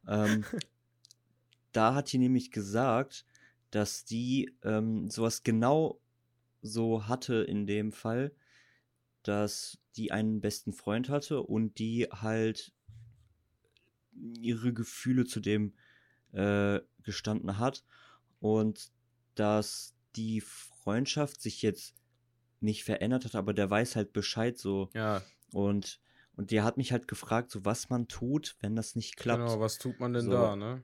[0.06, 0.44] ähm,
[1.72, 3.24] da hat die nämlich gesagt,
[3.74, 6.00] dass die ähm, sowas genau
[6.62, 8.32] so hatte in dem Fall,
[9.24, 12.72] dass die einen besten Freund hatte und die halt
[14.40, 15.74] ihre Gefühle zu dem
[16.32, 17.84] äh, gestanden hat
[18.38, 18.92] und
[19.34, 21.96] dass die Freundschaft sich jetzt
[22.60, 24.90] nicht verändert hat, aber der weiß halt Bescheid so.
[24.94, 25.20] Ja.
[25.52, 26.00] Und
[26.36, 29.46] und der hat mich halt gefragt, so was man tut, wenn das nicht klappt.
[29.46, 30.32] Genau, was tut man denn so.
[30.32, 30.82] da, ne?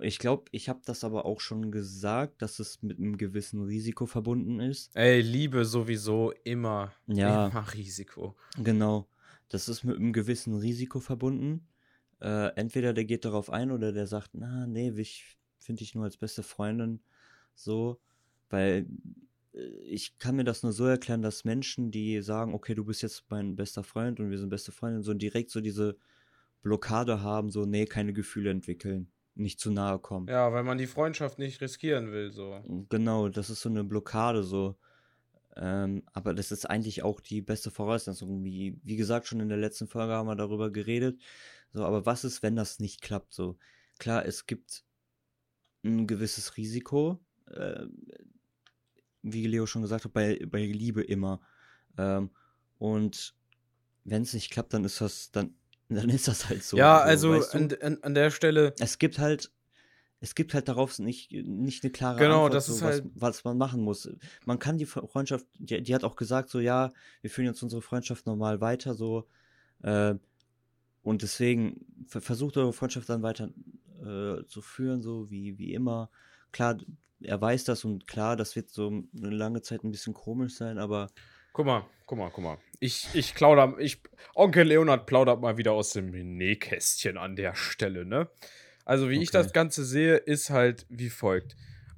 [0.00, 4.06] Ich glaube, ich habe das aber auch schon gesagt, dass es mit einem gewissen Risiko
[4.06, 4.94] verbunden ist.
[4.96, 6.92] Ey, Liebe sowieso immer.
[7.06, 7.48] Ja.
[7.48, 8.36] Immer Risiko.
[8.62, 9.08] Genau.
[9.48, 11.66] Das ist mit einem gewissen Risiko verbunden.
[12.20, 16.04] Äh, entweder der geht darauf ein oder der sagt, na, nee, ich finde dich nur
[16.04, 17.00] als beste Freundin.
[17.54, 18.00] So.
[18.50, 18.86] Weil
[19.54, 23.02] äh, ich kann mir das nur so erklären, dass Menschen, die sagen, okay, du bist
[23.02, 25.96] jetzt mein bester Freund und wir sind beste Freundin, so direkt so diese
[26.62, 30.28] Blockade haben, so, nee, keine Gefühle entwickeln nicht zu nahe kommen.
[30.28, 32.62] Ja, weil man die Freundschaft nicht riskieren will, so.
[32.88, 34.76] Genau, das ist so eine Blockade, so.
[35.56, 38.44] Ähm, aber das ist eigentlich auch die beste Voraussetzung.
[38.44, 41.20] Wie, wie gesagt, schon in der letzten Folge haben wir darüber geredet.
[41.72, 43.32] So, aber was ist, wenn das nicht klappt?
[43.32, 43.58] So,
[43.98, 44.84] klar, es gibt
[45.84, 47.18] ein gewisses Risiko.
[47.46, 47.86] Äh,
[49.22, 51.40] wie Leo schon gesagt hat, bei, bei Liebe immer.
[51.96, 52.30] Ähm,
[52.78, 53.34] und
[54.04, 55.54] wenn es nicht klappt, dann ist das, dann
[55.96, 56.76] dann ist das halt so.
[56.76, 57.58] Ja, also, also weißt du?
[57.58, 58.74] an, an, an, der Stelle.
[58.78, 59.50] Es gibt halt,
[60.20, 63.04] es gibt halt darauf nicht, nicht eine klare genau, Antwort, das so, ist was, halt
[63.14, 64.10] was man machen muss.
[64.44, 67.82] Man kann die Freundschaft, die, die, hat auch gesagt, so ja, wir führen jetzt unsere
[67.82, 69.26] Freundschaft normal weiter, so.
[69.82, 70.14] Äh,
[71.02, 73.50] und deswegen versucht eure Freundschaft dann weiter
[74.00, 76.10] äh, zu führen, so wie, wie immer.
[76.52, 76.76] Klar,
[77.20, 80.78] er weiß das und klar, das wird so eine lange Zeit ein bisschen komisch sein,
[80.78, 81.08] aber
[81.58, 82.58] Guck mal, guck mal, guck mal.
[82.78, 84.00] Ich, ich klauder, ich,
[84.36, 88.28] Onkel Leonard plaudert mal wieder aus dem Nähkästchen an der Stelle, ne?
[88.84, 89.24] Also, wie okay.
[89.24, 91.56] ich das Ganze sehe, ist halt wie folgt.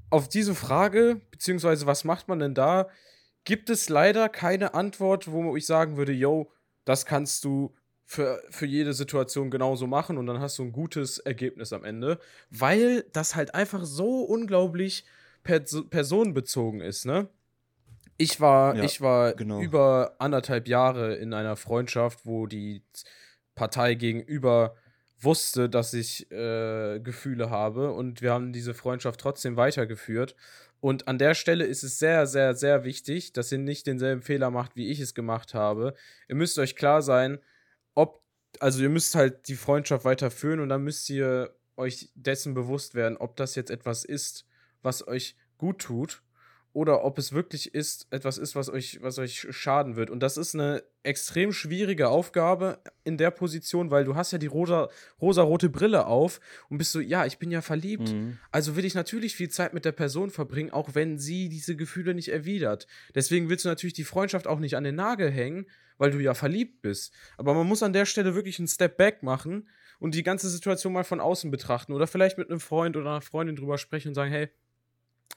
[0.09, 2.89] Auf diese Frage, beziehungsweise was macht man denn da,
[3.45, 6.51] gibt es leider keine Antwort, wo ich sagen würde, yo,
[6.87, 7.75] das kannst du
[8.07, 12.19] für, für jede Situation genauso machen und dann hast du ein gutes Ergebnis am Ende,
[12.49, 15.05] weil das halt einfach so unglaublich
[15.43, 17.29] pers personenbezogen ist, ne?
[18.21, 19.63] Ich war, ja, ich war genau.
[19.63, 22.83] über anderthalb Jahre in einer Freundschaft, wo die
[23.55, 24.77] Partei gegenüber
[25.19, 30.37] wusste, dass ich äh, Gefühle habe und wir haben diese Freundschaft trotzdem weitergeführt.
[30.81, 34.51] Und an der Stelle ist es sehr, sehr, sehr wichtig, dass ihr nicht denselben Fehler
[34.51, 35.95] macht, wie ich es gemacht habe.
[36.29, 37.39] Ihr müsst euch klar sein,
[37.95, 38.23] ob,
[38.59, 43.17] also ihr müsst halt die Freundschaft weiterführen und dann müsst ihr euch dessen bewusst werden,
[43.17, 44.45] ob das jetzt etwas ist,
[44.83, 46.23] was euch gut tut
[46.73, 50.09] oder ob es wirklich ist, etwas ist, was euch, was euch schaden wird.
[50.09, 54.47] Und das ist eine extrem schwierige Aufgabe in der Position, weil du hast ja die
[54.47, 54.89] rosa,
[55.21, 58.13] rosa-rote Brille auf und bist so, ja, ich bin ja verliebt.
[58.13, 58.39] Mhm.
[58.53, 62.15] Also will ich natürlich viel Zeit mit der Person verbringen, auch wenn sie diese Gefühle
[62.15, 62.87] nicht erwidert.
[63.15, 65.67] Deswegen willst du natürlich die Freundschaft auch nicht an den Nagel hängen,
[65.99, 67.13] weil du ja verliebt bist.
[67.37, 70.93] Aber man muss an der Stelle wirklich einen Step back machen und die ganze Situation
[70.93, 74.15] mal von außen betrachten oder vielleicht mit einem Freund oder einer Freundin drüber sprechen und
[74.15, 74.51] sagen, hey,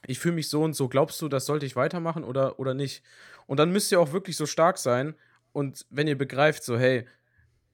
[0.06, 3.02] ich fühle mich so und so, glaubst du, das sollte ich weitermachen oder, oder nicht?
[3.46, 5.14] Und dann müsst ihr auch wirklich so stark sein
[5.52, 7.06] und wenn ihr begreift, so, hey,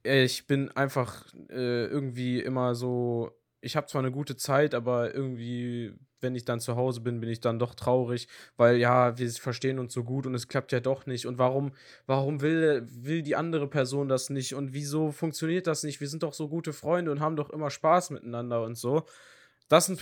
[0.03, 3.31] ich bin einfach äh, irgendwie immer so,
[3.61, 7.29] ich habe zwar eine gute Zeit, aber irgendwie, wenn ich dann zu Hause bin, bin
[7.29, 10.79] ich dann doch traurig, weil ja, wir verstehen uns so gut und es klappt ja
[10.79, 11.25] doch nicht.
[11.27, 11.73] Und warum,
[12.07, 14.55] warum will, will die andere Person das nicht?
[14.55, 16.01] Und wieso funktioniert das nicht?
[16.01, 19.05] Wir sind doch so gute Freunde und haben doch immer Spaß miteinander und so.
[19.71, 20.01] Das sind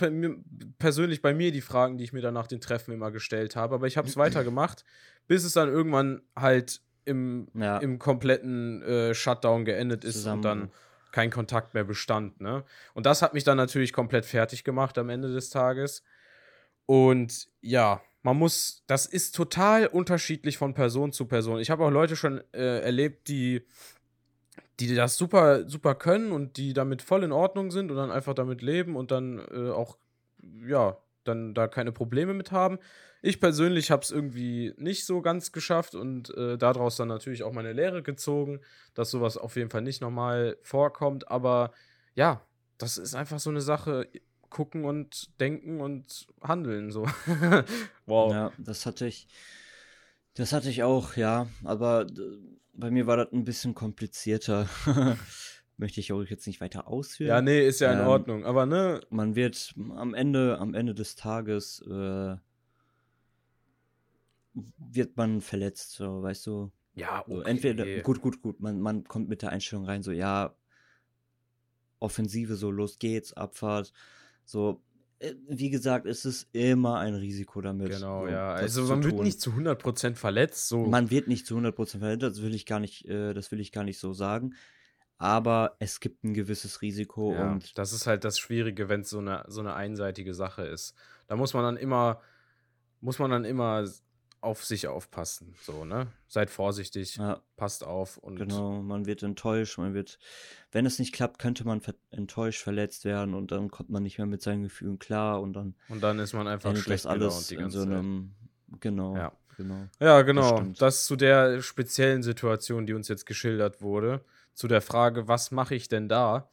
[0.79, 3.75] persönlich bei mir die Fragen, die ich mir dann nach den Treffen immer gestellt habe.
[3.75, 4.83] Aber ich habe es weitergemacht,
[5.27, 7.77] bis es dann irgendwann halt im, ja.
[7.77, 10.37] im kompletten äh, Shutdown geendet ist Zusammen.
[10.37, 10.71] und dann
[11.11, 12.41] kein Kontakt mehr bestand.
[12.41, 12.63] Ne?
[12.95, 16.01] Und das hat mich dann natürlich komplett fertig gemacht am Ende des Tages.
[16.87, 21.59] Und ja, man muss, das ist total unterschiedlich von Person zu Person.
[21.59, 23.61] Ich habe auch Leute schon äh, erlebt, die
[24.79, 28.33] die das super, super können und die damit voll in Ordnung sind und dann einfach
[28.33, 29.97] damit leben und dann äh, auch,
[30.67, 32.79] ja, dann da keine Probleme mit haben.
[33.21, 37.51] Ich persönlich habe es irgendwie nicht so ganz geschafft und äh, daraus dann natürlich auch
[37.51, 38.61] meine Lehre gezogen,
[38.93, 41.29] dass sowas auf jeden Fall nicht normal vorkommt.
[41.29, 41.71] Aber
[42.15, 42.41] ja,
[42.77, 44.07] das ist einfach so eine Sache,
[44.49, 47.05] gucken und denken und handeln so.
[48.05, 48.31] wow.
[48.31, 49.27] Ja, das hatte ich
[50.33, 51.47] Das hatte ich auch, ja.
[51.63, 52.07] Aber
[52.79, 54.67] bei mir war das ein bisschen komplizierter.
[55.77, 57.29] Möchte ich auch jetzt nicht weiter ausführen.
[57.29, 58.45] Ja, nee, ist ja in ähm, Ordnung.
[58.45, 59.01] Aber ne.
[59.09, 62.35] Man wird am Ende, am Ende des Tages äh,
[64.77, 66.71] wird man verletzt, so, weißt du.
[66.95, 67.33] Ja, okay.
[67.33, 70.55] So, entweder, gut, gut, gut, man, man kommt mit der Einstellung rein, so, ja,
[71.99, 73.93] Offensive, so, los geht's, Abfahrt,
[74.43, 74.81] so,
[75.47, 77.89] wie gesagt, es ist immer ein Risiko damit.
[77.89, 78.53] Genau, ja.
[78.53, 80.69] Also man wird nicht zu 100% verletzt.
[80.69, 80.85] So.
[80.85, 83.71] Man wird nicht zu 100% verletzt, das will ich gar nicht, äh, das will ich
[83.71, 84.55] gar nicht so sagen.
[85.17, 87.77] Aber es gibt ein gewisses Risiko ja, und.
[87.77, 90.95] Das ist halt das Schwierige, wenn es so eine, so eine einseitige Sache ist.
[91.27, 92.21] Da muss man dann immer,
[93.01, 93.85] muss man dann immer
[94.41, 95.53] auf sich aufpassen.
[95.61, 96.07] So, ne?
[96.27, 97.41] Seid vorsichtig, ja.
[97.57, 98.37] passt auf und.
[98.37, 100.19] Genau, man wird enttäuscht, man wird,
[100.71, 104.17] wenn es nicht klappt, könnte man ver enttäuscht, verletzt werden und dann kommt man nicht
[104.17, 105.75] mehr mit seinen Gefühlen klar und dann.
[105.89, 108.35] Und dann ist man einfach schlecht alles die ganze in so einem,
[108.69, 108.81] Zeit.
[108.81, 109.15] Genau.
[109.15, 109.31] Ja.
[109.57, 109.89] Genau.
[109.99, 110.61] Ja, genau.
[110.61, 114.23] Das, das zu der speziellen Situation, die uns jetzt geschildert wurde.
[114.53, 116.49] Zu der Frage, was mache ich denn da?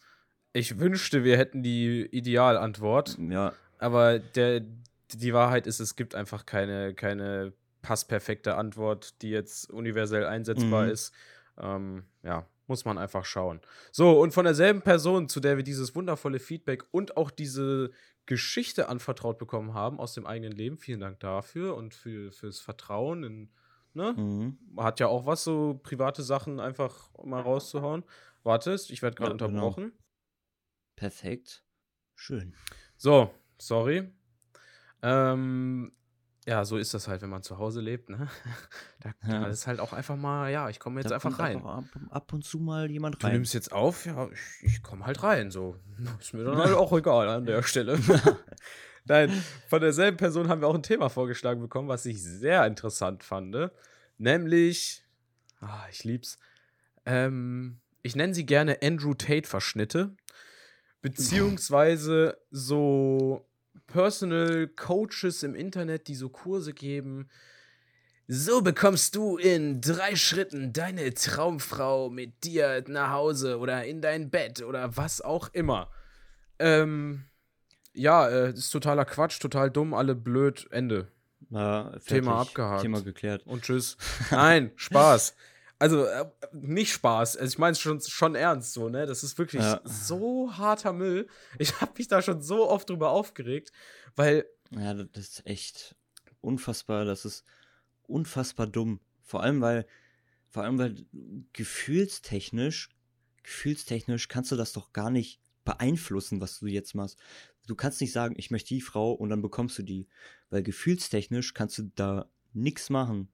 [0.53, 3.17] Ich wünschte, wir hätten die Idealantwort.
[3.31, 3.53] Ja.
[3.79, 4.63] Aber der,
[5.13, 7.53] die Wahrheit ist, es gibt einfach keine, keine
[7.87, 10.91] passperfekte Antwort, die jetzt universell einsetzbar mhm.
[10.91, 11.15] ist.
[11.57, 13.61] Ähm, ja, muss man einfach schauen.
[13.93, 17.93] So, und von derselben Person, zu der wir dieses wundervolle Feedback und auch diese
[18.27, 23.23] Geschichte anvertraut bekommen haben aus dem eigenen Leben, vielen Dank dafür und für, fürs Vertrauen.
[23.23, 23.51] In,
[23.95, 24.15] ne?
[24.15, 24.59] Mhm.
[24.77, 28.03] Hat ja auch was, so private Sachen einfach mal rauszuhauen.
[28.43, 29.47] Wartest, ich werde gerade ja, genau.
[29.47, 29.85] unterbrochen.
[29.85, 30.03] Genau.
[30.97, 31.63] Perfekt.
[32.17, 32.53] Schön.
[32.97, 34.11] So, sorry.
[35.03, 35.93] Ähm,
[36.47, 38.29] ja, so ist das halt, wenn man zu Hause lebt, ne?
[39.01, 39.41] Da, ja.
[39.41, 41.63] da ist halt auch einfach mal, ja, ich komme jetzt da einfach rein.
[41.63, 43.33] Ab, ab, und zu mal jemand rein.
[43.33, 45.77] Du nimmst jetzt auf, ja, ich, ich komme halt rein, so.
[46.21, 47.99] Ist mir dann halt auch egal an der Stelle.
[49.05, 49.31] Nein,
[49.69, 53.57] von derselben Person haben wir auch ein Thema vorgeschlagen bekommen, was ich sehr interessant fand.
[54.19, 55.05] Nämlich,
[55.61, 56.39] ah, ich lieb's,
[57.05, 60.17] ähm, ich nenne sie gerne Andrew Tate-Verschnitte.
[61.03, 63.46] Beziehungsweise so
[63.87, 67.29] Personal Coaches im Internet, die so Kurse geben.
[68.29, 74.31] So bekommst du in drei Schritten deine Traumfrau mit dir nach Hause oder in dein
[74.31, 75.91] Bett oder was auch immer.
[76.59, 77.25] Ähm,
[77.93, 81.09] ja, äh, ist totaler Quatsch, total dumm, alle blöd, Ende.
[81.51, 82.83] Na, Thema abgehakt.
[82.83, 83.47] Thema geklärt.
[83.47, 83.97] Und tschüss.
[84.31, 85.35] Nein, Spaß.
[85.79, 87.37] Also äh, nicht Spaß.
[87.37, 89.07] Also ich meine es schon, schon ernst so, ne?
[89.07, 89.81] Das ist wirklich ja.
[89.85, 91.29] so harter Müll.
[91.59, 93.73] Ich habe mich da schon so oft drüber aufgeregt,
[94.15, 94.47] weil.
[94.71, 95.95] Ja, das ist echt
[96.41, 97.05] unfassbar.
[97.05, 97.45] Das ist
[98.05, 99.01] unfassbar dumm.
[99.23, 99.87] Vor allem, weil,
[100.49, 101.07] vor allem, weil
[101.53, 102.89] gefühlstechnisch,
[103.43, 107.19] gefühlstechnisch kannst du das doch gar nicht beeinflussen, was du jetzt machst.
[107.67, 110.07] Du kannst nicht sagen, ich möchte die Frau und dann bekommst du die.
[110.49, 113.29] Weil gefühlstechnisch kannst du da nichts machen.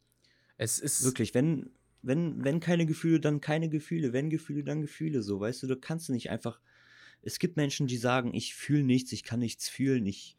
[0.57, 1.05] Es ist.
[1.05, 1.71] Wirklich, wenn,
[2.03, 4.13] wenn, wenn keine Gefühle, dann keine Gefühle.
[4.13, 5.23] Wenn Gefühle, dann Gefühle.
[5.23, 6.61] So, weißt du, du kannst nicht einfach.
[7.23, 10.37] Es gibt Menschen, die sagen, ich fühle nichts, ich kann nichts fühlen, ich.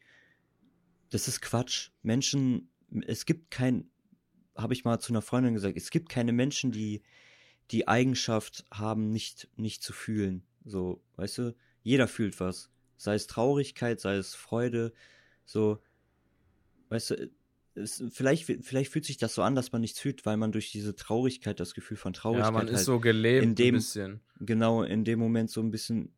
[1.09, 1.91] Das ist Quatsch.
[2.01, 2.69] Menschen,
[3.07, 3.89] es gibt kein,
[4.55, 7.03] habe ich mal zu einer Freundin gesagt, es gibt keine Menschen, die
[7.71, 10.43] die Eigenschaft haben, nicht, nicht zu fühlen.
[10.65, 12.71] So, weißt du, jeder fühlt was.
[12.97, 14.93] Sei es Traurigkeit, sei es Freude,
[15.45, 15.81] so,
[16.89, 17.31] weißt du,
[17.75, 20.71] es, vielleicht, vielleicht fühlt sich das so an, dass man nichts fühlt, weil man durch
[20.71, 22.47] diese Traurigkeit, das Gefühl von Traurigkeit.
[22.47, 24.21] Ja, man ist halt so gelähmt in dem, ein bisschen.
[24.39, 26.13] Genau, in dem Moment so ein bisschen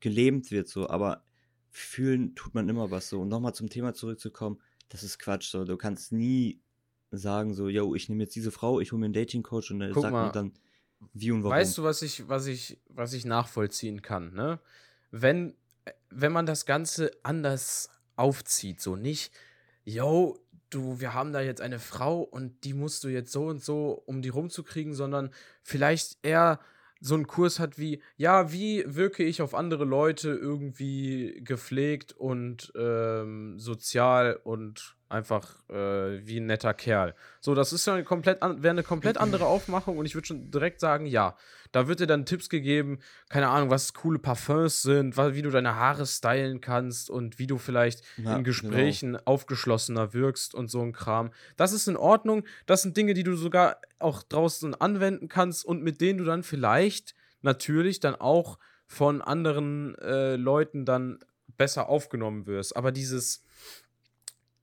[0.00, 1.24] gelähmt wird, so, aber
[1.70, 3.20] fühlen tut man immer was so.
[3.20, 5.64] Und nochmal zum Thema zurückzukommen, das ist Quatsch, so.
[5.64, 6.60] Du kannst nie
[7.10, 9.94] sagen, so, yo, ich nehme jetzt diese Frau, ich hole mir einen Dating-Coach und er
[9.94, 10.52] sagt mir dann,
[11.12, 11.56] wie und warum.
[11.56, 14.60] Weißt du, was ich, was ich, was ich nachvollziehen kann, ne?
[15.10, 15.54] Wenn,
[16.10, 19.32] wenn man das Ganze anders aufzieht, so nicht,
[19.84, 20.38] yo,
[20.70, 24.02] du, wir haben da jetzt eine Frau und die musst du jetzt so und so,
[24.06, 25.30] um die rumzukriegen, sondern
[25.62, 26.60] vielleicht eher
[27.00, 32.72] so einen Kurs hat wie, ja, wie wirke ich auf andere Leute irgendwie gepflegt und
[32.76, 37.14] ähm, sozial und einfach äh, wie ein netter Kerl.
[37.40, 40.50] So, das ist ja eine komplett wäre eine komplett andere Aufmachung und ich würde schon
[40.50, 41.36] direkt sagen, ja.
[41.70, 45.74] Da wird dir dann Tipps gegeben, keine Ahnung, was coole Parfums sind, wie du deine
[45.74, 49.22] Haare stylen kannst und wie du vielleicht ja, in Gesprächen genau.
[49.26, 51.30] aufgeschlossener wirkst und so ein Kram.
[51.58, 52.44] Das ist in Ordnung.
[52.64, 56.42] Das sind Dinge, die du sogar auch draußen anwenden kannst und mit denen du dann
[56.42, 61.18] vielleicht natürlich dann auch von anderen äh, Leuten dann
[61.58, 62.76] besser aufgenommen wirst.
[62.76, 63.44] Aber dieses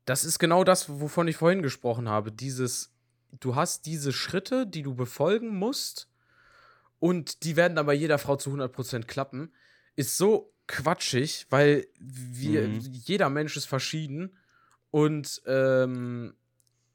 [0.06, 2.32] das ist genau das, wovon ich vorhin gesprochen habe.
[2.32, 2.94] Dieses,
[3.40, 6.08] du hast diese Schritte, die du befolgen musst,
[7.00, 9.54] und die werden dann bei jeder Frau zu 100% klappen,
[9.96, 12.80] ist so quatschig, weil wir, mhm.
[12.80, 14.38] jeder Mensch ist verschieden
[14.92, 16.34] und ähm,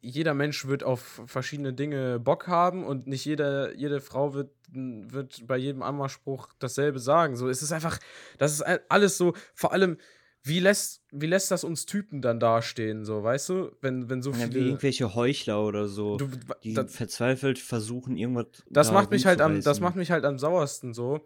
[0.00, 5.46] jeder Mensch wird auf verschiedene Dinge Bock haben und nicht jeder, jede Frau wird, wird
[5.46, 7.36] bei jedem Anmachspruch dasselbe sagen.
[7.36, 7.98] So, es ist einfach,
[8.38, 9.98] das ist alles so, vor allem,
[10.42, 13.72] wie lässt, wie lässt das uns Typen dann dastehen, so, weißt du?
[13.80, 14.46] Wenn, wenn so viele.
[14.46, 16.28] Ja, wie irgendwelche Heuchler oder so, du,
[16.62, 18.46] die das, verzweifelt versuchen, irgendwas.
[18.68, 21.20] Das da macht mich halt am, das macht mich halt am sauersten so.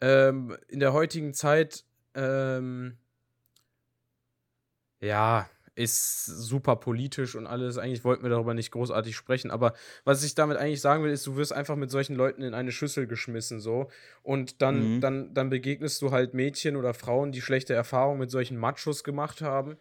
[0.00, 2.96] Ähm, in der heutigen Zeit, ähm,
[5.00, 7.76] ja, ist super politisch und alles.
[7.76, 9.50] Eigentlich wollten wir darüber nicht großartig sprechen.
[9.50, 12.54] Aber was ich damit eigentlich sagen will, ist, du wirst einfach mit solchen Leuten in
[12.54, 13.88] eine Schüssel geschmissen, so.
[14.22, 15.00] Und dann, mhm.
[15.02, 19.42] dann, dann begegnest du halt Mädchen oder Frauen, die schlechte Erfahrungen mit solchen Machos gemacht
[19.42, 19.76] haben.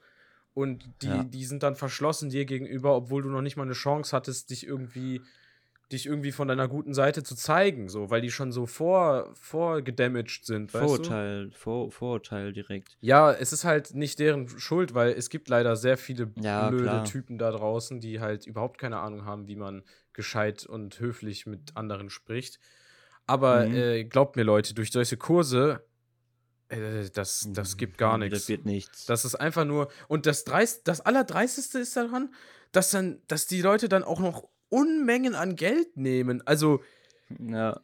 [0.54, 1.24] Und die, ja.
[1.24, 4.68] die sind dann verschlossen dir gegenüber, obwohl du noch nicht mal eine Chance hattest, dich
[4.68, 5.22] irgendwie
[5.92, 10.46] dich irgendwie von deiner guten Seite zu zeigen, so, weil die schon so vor, vorgedamaged
[10.46, 12.98] sind, Vorurteil, Vor, Vorurteil direkt.
[13.02, 16.84] Ja, es ist halt nicht deren Schuld, weil es gibt leider sehr viele ja, blöde
[16.84, 17.06] klar.
[17.06, 21.76] Typen da draußen, die halt überhaupt keine Ahnung haben, wie man gescheit und höflich mit
[21.78, 22.60] anderen spricht.
[23.28, 23.76] Aber mhm.
[23.76, 25.84] äh, glaubt mir, Leute, durch solche Kurse
[26.70, 28.40] äh, das, das gibt gar nichts.
[28.40, 29.06] Das wird nichts.
[29.06, 29.90] Das ist einfach nur.
[30.08, 32.34] Und das, Dreist, das Allerdreisteste ist daran,
[32.72, 36.46] dass dann, dass die Leute dann auch noch Unmengen an Geld nehmen.
[36.46, 36.82] Also,
[37.40, 37.80] ja.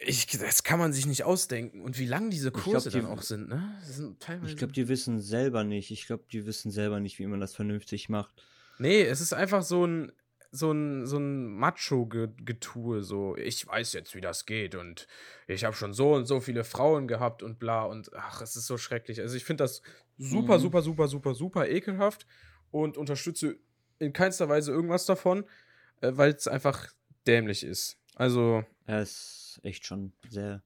[0.00, 1.80] Ich, das kann man sich nicht ausdenken.
[1.80, 3.78] Und wie lang diese Kurse glaub, die, dann auch sind, ne?
[3.82, 5.90] Sind ich glaube, die wissen selber nicht.
[5.90, 8.34] Ich glaube, die wissen selber nicht, wie man das vernünftig macht.
[8.78, 10.12] Nee, es ist einfach so ein,
[10.50, 15.06] so ein, so ein Macho-Getue, so, ich weiß jetzt, wie das geht und
[15.46, 18.66] ich habe schon so und so viele Frauen gehabt und bla und ach, es ist
[18.66, 19.20] so schrecklich.
[19.20, 19.82] Also ich finde das
[20.18, 20.62] super, mhm.
[20.62, 22.26] super, super, super, super ekelhaft
[22.70, 23.58] und unterstütze
[23.98, 25.44] in keinster Weise irgendwas davon
[26.00, 26.88] äh, weil es einfach
[27.26, 27.98] dämlich ist.
[28.14, 28.64] Also.
[28.86, 30.62] Er ist echt schon sehr,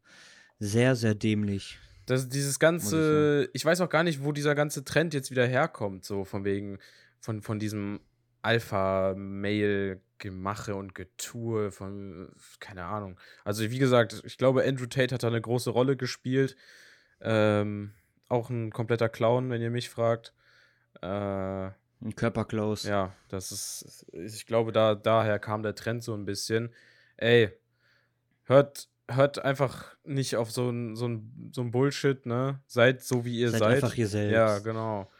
[0.58, 1.78] sehr, sehr dämlich.
[2.06, 5.46] Das, dieses ganze, ich, ich, weiß auch gar nicht, wo dieser ganze Trend jetzt wieder
[5.46, 6.78] herkommt, so von wegen,
[7.20, 8.00] von, von diesem
[8.42, 13.18] Alpha-Mail-Gemache und Getue von, keine Ahnung.
[13.44, 16.56] Also, wie gesagt, ich glaube, Andrew Tate hat da eine große Rolle gespielt.
[17.20, 17.92] Ähm,
[18.28, 20.34] auch ein kompletter Clown, wenn ihr mich fragt.
[21.02, 21.70] Äh,
[22.16, 22.84] Körperklaus.
[22.84, 26.70] Ja, das ist, ich glaube, da, daher kam der Trend so ein bisschen.
[27.16, 27.50] Ey,
[28.44, 32.60] hört, hört einfach nicht auf so ein, so ein, so ein Bullshit, ne?
[32.66, 33.60] Seid so, wie ihr seid.
[33.60, 33.74] seid.
[33.74, 34.32] einfach ihr selbst.
[34.32, 35.10] Ja, genau.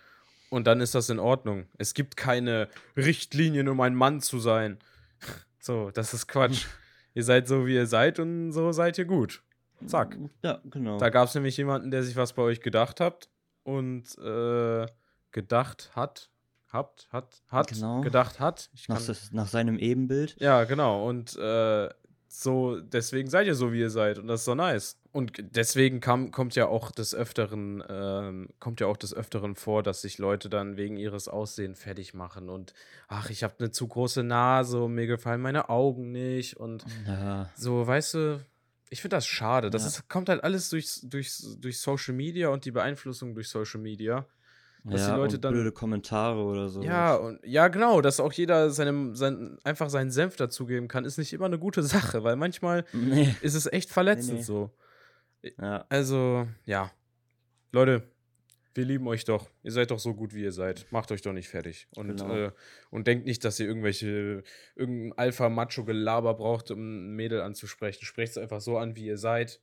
[0.49, 1.67] Und dann ist das in Ordnung.
[1.79, 4.79] Es gibt keine Richtlinien, um ein Mann zu sein.
[5.63, 6.65] So, das ist Quatsch.
[7.15, 9.43] ihr seid so, wie ihr seid und so seid ihr gut.
[9.85, 10.17] Zack.
[10.43, 10.97] Ja, genau.
[10.97, 13.29] Da gab es nämlich jemanden, der sich was bei euch gedacht hat
[13.63, 14.87] und äh,
[15.33, 16.31] gedacht hat,
[16.73, 18.01] habt, hat, hat, genau.
[18.01, 18.71] gedacht hat.
[18.89, 20.37] Nach, das, nach, seinem Ebenbild.
[20.41, 21.07] Ja, genau.
[21.09, 21.89] Und äh,
[22.33, 24.19] so, deswegen seid ihr so, wie ihr seid.
[24.19, 25.01] Und das ist so nice.
[25.13, 29.83] Und deswegen kam, kommt ja auch des Öfteren, ähm, kommt ja auch des Öfteren vor,
[29.83, 32.73] dass sich Leute dann wegen ihres Aussehens fertig machen und
[33.09, 37.51] ach, ich habe eine zu große Nase und mir gefallen meine Augen nicht und ja.
[37.57, 38.47] so, weißt du,
[38.91, 39.71] ich finde das schade.
[39.71, 39.89] Das ja.
[39.89, 44.27] ist, kommt halt alles durch, durch, durch Social Media und die Beeinflussung durch Social Media.
[44.85, 45.53] Dass ja, die Leute dann.
[45.53, 46.83] Blöde Kommentare oder so.
[46.83, 51.19] Ja, und ja, genau, dass auch jeder seinem, sein, einfach seinen Senf dazugeben kann, ist
[51.19, 53.35] nicht immer eine gute Sache, weil manchmal nee.
[53.43, 54.43] ist es echt verletzend nee, nee.
[54.43, 54.71] so.
[55.59, 55.85] Ja.
[55.89, 56.91] Also, ja.
[57.73, 58.03] Leute,
[58.75, 59.51] wir lieben euch doch.
[59.63, 60.87] Ihr seid doch so gut, wie ihr seid.
[60.91, 61.89] Macht euch doch nicht fertig.
[61.97, 62.35] Und, genau.
[62.35, 62.53] äh,
[62.91, 64.45] und denkt nicht, dass ihr irgendwelche,
[64.77, 68.05] irgendein Alpha-Macho-Gelaber braucht, um ein Mädel anzusprechen.
[68.05, 69.61] Sprecht es einfach so an, wie ihr seid.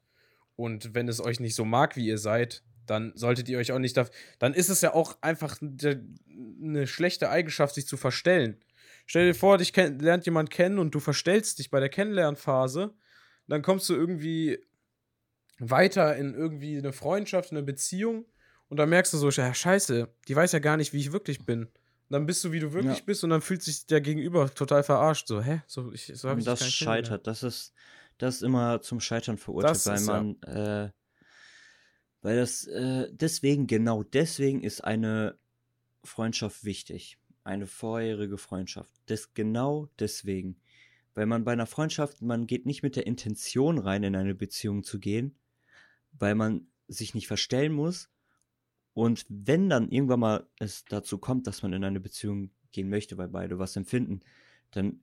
[0.55, 3.79] Und wenn es euch nicht so mag, wie ihr seid, dann solltet ihr euch auch
[3.79, 4.13] nicht dafür.
[4.39, 8.57] Dann ist es ja auch einfach eine schlechte Eigenschaft, sich zu verstellen.
[9.05, 12.93] Stell dir vor, dich lernt jemand kennen und du verstellst dich bei der Kennenlernphase.
[13.47, 14.59] Dann kommst du irgendwie
[15.59, 18.25] weiter in irgendwie eine Freundschaft, eine Beziehung
[18.69, 21.45] und dann merkst du so, ja, scheiße, die weiß ja gar nicht, wie ich wirklich
[21.45, 21.63] bin.
[22.09, 23.03] Und dann bist du, wie du wirklich ja.
[23.05, 25.27] bist und dann fühlt sich der Gegenüber total verarscht.
[25.27, 25.61] So, hä?
[25.67, 27.27] So, ich, so und das scheitert.
[27.27, 27.73] Das ist,
[28.17, 30.85] das ist immer zum Scheitern verurteilt, weil man ja.
[30.85, 30.89] äh,
[32.21, 35.37] weil das, äh, deswegen, genau deswegen ist eine
[36.03, 37.17] Freundschaft wichtig.
[37.43, 38.93] Eine vorherige Freundschaft.
[39.05, 40.59] Das genau deswegen.
[41.13, 44.83] Weil man bei einer Freundschaft, man geht nicht mit der Intention rein, in eine Beziehung
[44.83, 45.35] zu gehen,
[46.11, 48.09] weil man sich nicht verstellen muss.
[48.93, 53.17] Und wenn dann irgendwann mal es dazu kommt, dass man in eine Beziehung gehen möchte,
[53.17, 54.21] weil beide was empfinden,
[54.71, 55.01] dann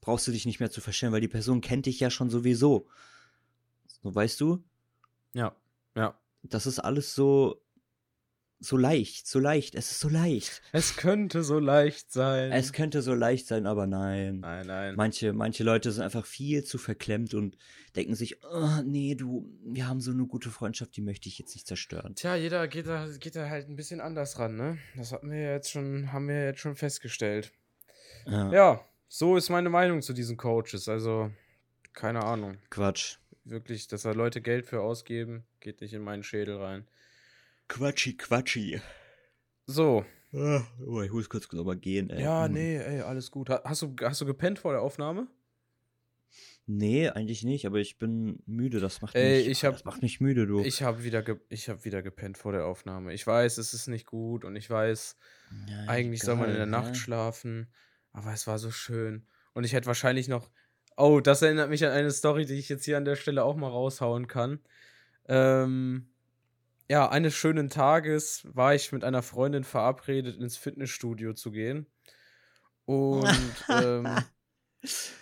[0.00, 2.88] brauchst du dich nicht mehr zu verstellen, weil die Person kennt dich ja schon sowieso.
[4.02, 4.64] So weißt du?
[5.34, 5.56] Ja,
[5.96, 7.62] ja das ist alles so
[8.60, 10.62] so leicht, so leicht, es ist so leicht.
[10.72, 12.50] Es könnte so leicht sein.
[12.50, 14.40] Es könnte so leicht sein, aber nein.
[14.40, 14.96] Nein, nein.
[14.96, 17.56] Manche, manche Leute sind einfach viel zu verklemmt und
[17.94, 21.54] denken sich, oh, nee, du, wir haben so eine gute Freundschaft, die möchte ich jetzt
[21.54, 22.16] nicht zerstören.
[22.16, 24.78] Tja, jeder geht da, geht da halt ein bisschen anders ran, ne?
[24.96, 27.52] Das hatten wir jetzt schon, haben wir jetzt schon festgestellt.
[28.26, 28.52] Ja.
[28.52, 30.88] ja, so ist meine Meinung zu diesen Coaches.
[30.88, 31.30] Also,
[31.92, 32.58] keine Ahnung.
[32.70, 33.18] Quatsch.
[33.48, 36.86] Wirklich, dass da Leute Geld für ausgeben, geht nicht in meinen Schädel rein.
[37.68, 38.80] Quatschi, Quatschi.
[39.66, 40.04] So.
[40.32, 42.22] Oh, ich muss kurz aber gehen, ey.
[42.22, 42.52] Ja, hm.
[42.52, 43.48] nee, ey, alles gut.
[43.48, 45.28] Hast du, hast du gepennt vor der Aufnahme?
[46.66, 48.80] Nee, eigentlich nicht, aber ich bin müde.
[48.80, 50.60] Das macht, ey, mich, ich hab, das macht mich müde, du.
[50.60, 53.14] Ich habe wieder, ge hab wieder gepennt vor der Aufnahme.
[53.14, 55.16] Ich weiß, es ist nicht gut und ich weiß,
[55.66, 56.66] ja, eigentlich egal, soll man in der?
[56.66, 57.68] Nacht schlafen,
[58.12, 59.26] aber es war so schön.
[59.54, 60.50] Und ich hätte wahrscheinlich noch.
[60.98, 63.54] Oh, das erinnert mich an eine Story, die ich jetzt hier an der Stelle auch
[63.54, 64.58] mal raushauen kann.
[65.28, 66.08] Ähm,
[66.90, 71.86] ja, eines schönen Tages war ich mit einer Freundin verabredet, ins Fitnessstudio zu gehen.
[72.84, 73.28] Und
[73.68, 74.08] ähm,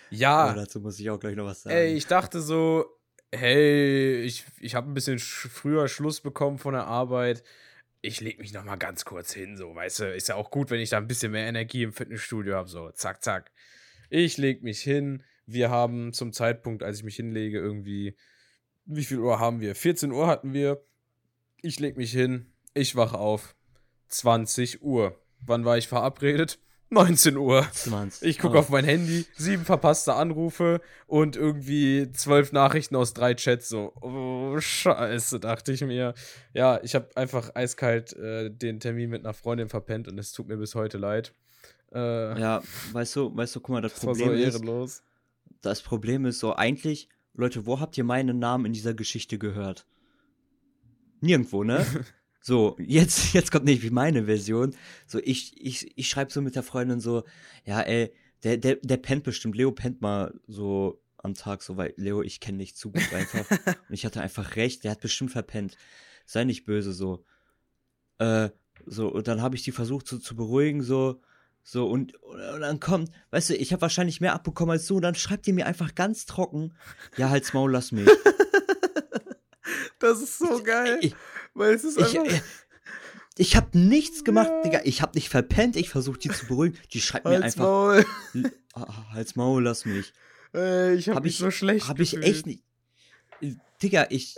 [0.09, 0.51] ja.
[0.51, 1.75] Oh, dazu muss ich auch gleich noch was sagen.
[1.75, 2.85] Ey, ich dachte so,
[3.31, 7.43] hey, ich, ich habe ein bisschen sch früher Schluss bekommen von der Arbeit.
[8.01, 10.71] Ich leg mich noch mal ganz kurz hin, so, weißt du, ist ja auch gut,
[10.71, 13.51] wenn ich da ein bisschen mehr Energie im Fitnessstudio habe, so, zack, zack.
[14.09, 15.21] Ich leg mich hin.
[15.47, 18.15] Wir haben zum Zeitpunkt, als ich mich hinlege, irgendwie,
[18.85, 19.75] wie viel Uhr haben wir?
[19.75, 20.83] 14 Uhr hatten wir.
[21.61, 23.55] Ich leg mich hin, ich wache auf.
[24.09, 25.19] 20 Uhr.
[25.39, 26.59] Wann war ich verabredet?
[26.89, 27.67] 19 Uhr.
[27.69, 28.27] 20.
[28.27, 28.59] Ich gucke oh.
[28.59, 33.67] auf mein Handy, sieben verpasste Anrufe und irgendwie zwölf Nachrichten aus drei Chats.
[33.67, 36.13] So, oh, scheiße, dachte ich mir.
[36.53, 40.47] Ja, ich habe einfach eiskalt äh, den Termin mit einer Freundin verpennt und es tut
[40.47, 41.33] mir bis heute leid.
[41.93, 42.61] Äh, ja,
[42.93, 44.91] weißt du, weißt du, guck mal, das, das Problem war so ehrenlos.
[44.91, 45.03] ist.
[45.61, 49.85] Das Problem ist so, eigentlich, Leute, wo habt ihr meinen Namen in dieser Geschichte gehört?
[51.21, 51.85] Nirgendwo, ne?
[52.41, 54.75] so, jetzt, jetzt kommt nicht wie meine Version.
[55.05, 57.23] So, ich, ich, ich schreibe so mit der Freundin so,
[57.65, 59.55] ja, ey, der, der, der pennt bestimmt.
[59.55, 63.49] Leo pennt mal so am Tag so, weil Leo, ich kenne dich zu gut einfach.
[63.89, 65.75] und ich hatte einfach recht, der hat bestimmt verpennt.
[66.25, 67.25] Sei nicht böse, so.
[68.19, 68.49] Äh,
[68.85, 71.21] so, und dann habe ich die versucht so, zu beruhigen, so,
[71.69, 75.01] so, und, und dann kommt, weißt du, ich habe wahrscheinlich mehr abbekommen als so, und
[75.01, 76.73] dann schreibt ihr mir einfach ganz trocken,
[77.17, 78.07] ja, halt's Maul, lass mich.
[79.99, 80.99] Das ist so geil.
[81.01, 81.15] Ich,
[81.55, 82.23] weil es ist einfach.
[82.23, 82.41] Ich,
[83.35, 84.61] ich habe nichts gemacht, ja.
[84.61, 84.81] Digga.
[84.83, 85.75] Ich habe nicht verpennt.
[85.75, 86.77] Ich versuche die zu beruhigen.
[86.93, 87.63] Die schreibt mir einfach.
[87.63, 88.05] Maul.
[89.11, 90.13] Halt's Maul, lass mich.
[90.53, 91.87] Äh, ich habe hab mich ich, so schlecht.
[91.87, 92.63] Habe ich echt nicht.
[93.81, 94.37] Digga, ich.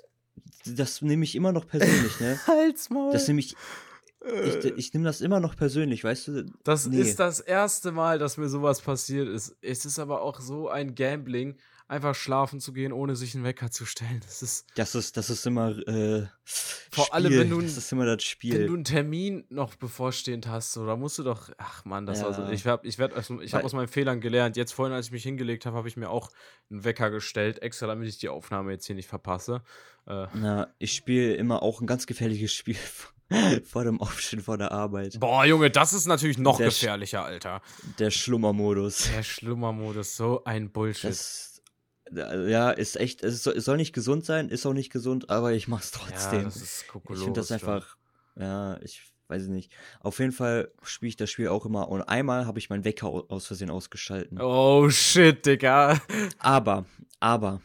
[0.66, 2.40] Das nehme ich immer noch persönlich, ne?
[2.48, 3.12] Halt's Maul.
[3.12, 3.56] Das nehme ich.
[4.22, 4.74] Ich, äh.
[4.76, 6.46] ich nehme das immer noch persönlich, weißt du?
[6.64, 7.00] Das nee.
[7.00, 9.56] ist das erste Mal, dass mir sowas passiert ist.
[9.62, 11.56] Es ist aber auch so ein Gambling
[11.90, 14.22] einfach schlafen zu gehen, ohne sich einen Wecker zu stellen.
[14.24, 14.68] Das ist.
[14.76, 15.70] Das ist, das ist immer.
[15.88, 17.14] Äh, vor Spiel.
[17.14, 18.54] allem, wenn du, das ist immer das Spiel.
[18.54, 21.50] wenn du einen Termin noch bevorstehend hast, so, da musst du doch.
[21.58, 22.26] Ach man, das ja.
[22.26, 22.48] war so.
[22.50, 24.56] Ich habe ich werd, ich hab aus meinen Fehlern gelernt.
[24.56, 26.30] Jetzt vorhin, als ich mich hingelegt habe, habe ich mir auch
[26.70, 29.64] einen Wecker gestellt, extra damit ich die Aufnahme jetzt hier nicht verpasse.
[30.06, 32.78] Äh, Na, ich spiele immer auch ein ganz gefährliches Spiel
[33.66, 35.20] vor dem Aufstehen vor der Arbeit.
[35.20, 37.62] Boah, Junge, das ist natürlich noch der gefährlicher, Alter.
[38.00, 39.10] Der Schlummermodus.
[39.16, 41.12] Der Schlummermodus, so ein Bullshit.
[41.12, 41.62] Das,
[42.12, 45.92] ja, ist echt, es soll nicht gesund sein, ist auch nicht gesund, aber ich mach's
[45.92, 46.40] trotzdem.
[46.40, 47.98] Ja, das ist ich finde das einfach,
[48.36, 48.74] ja.
[48.74, 49.72] ja, ich weiß nicht.
[50.00, 53.08] Auf jeden Fall spiele ich das Spiel auch immer und einmal habe ich meinen Wecker
[53.30, 54.42] aus Versehen ausgeschalten.
[54.42, 56.02] Oh shit, Digga.
[56.40, 56.86] Aber,
[57.20, 57.62] aber,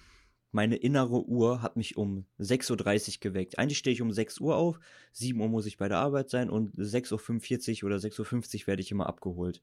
[0.55, 3.59] meine innere Uhr hat mich um 6.30 Uhr geweckt.
[3.59, 4.79] Eigentlich stehe ich um 6 Uhr auf,
[5.13, 8.81] 7 Uhr muss ich bei der Arbeit sein und 6.45 Uhr oder 6.50 Uhr werde
[8.81, 9.63] ich immer abgeholt.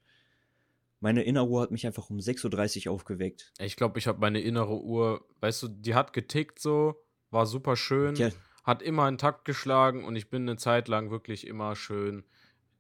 [1.00, 3.54] Meine innere Uhr hat mich einfach um 6.30 Uhr aufgeweckt.
[3.60, 7.78] Ich glaube, ich habe meine innere Uhr, weißt du, die hat getickt so, war super
[7.78, 8.30] schön, ja.
[8.66, 12.26] hat immer einen Takt geschlagen und ich bin eine Zeit lang wirklich immer schön,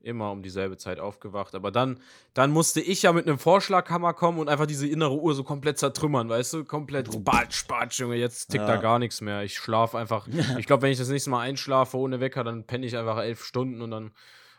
[0.03, 1.55] immer um dieselbe Zeit aufgewacht.
[1.55, 1.99] Aber dann,
[2.33, 5.77] dann musste ich ja mit einem Vorschlaghammer kommen und einfach diese innere Uhr so komplett
[5.77, 6.65] zertrümmern, weißt du?
[6.65, 8.75] Komplett batsch, batsch, Junge, jetzt tickt ja.
[8.75, 9.43] da gar nichts mehr.
[9.43, 10.27] Ich schlafe einfach.
[10.57, 13.43] Ich glaube, wenn ich das nächste Mal einschlafe ohne Wecker, dann penne ich einfach elf
[13.43, 14.11] Stunden und dann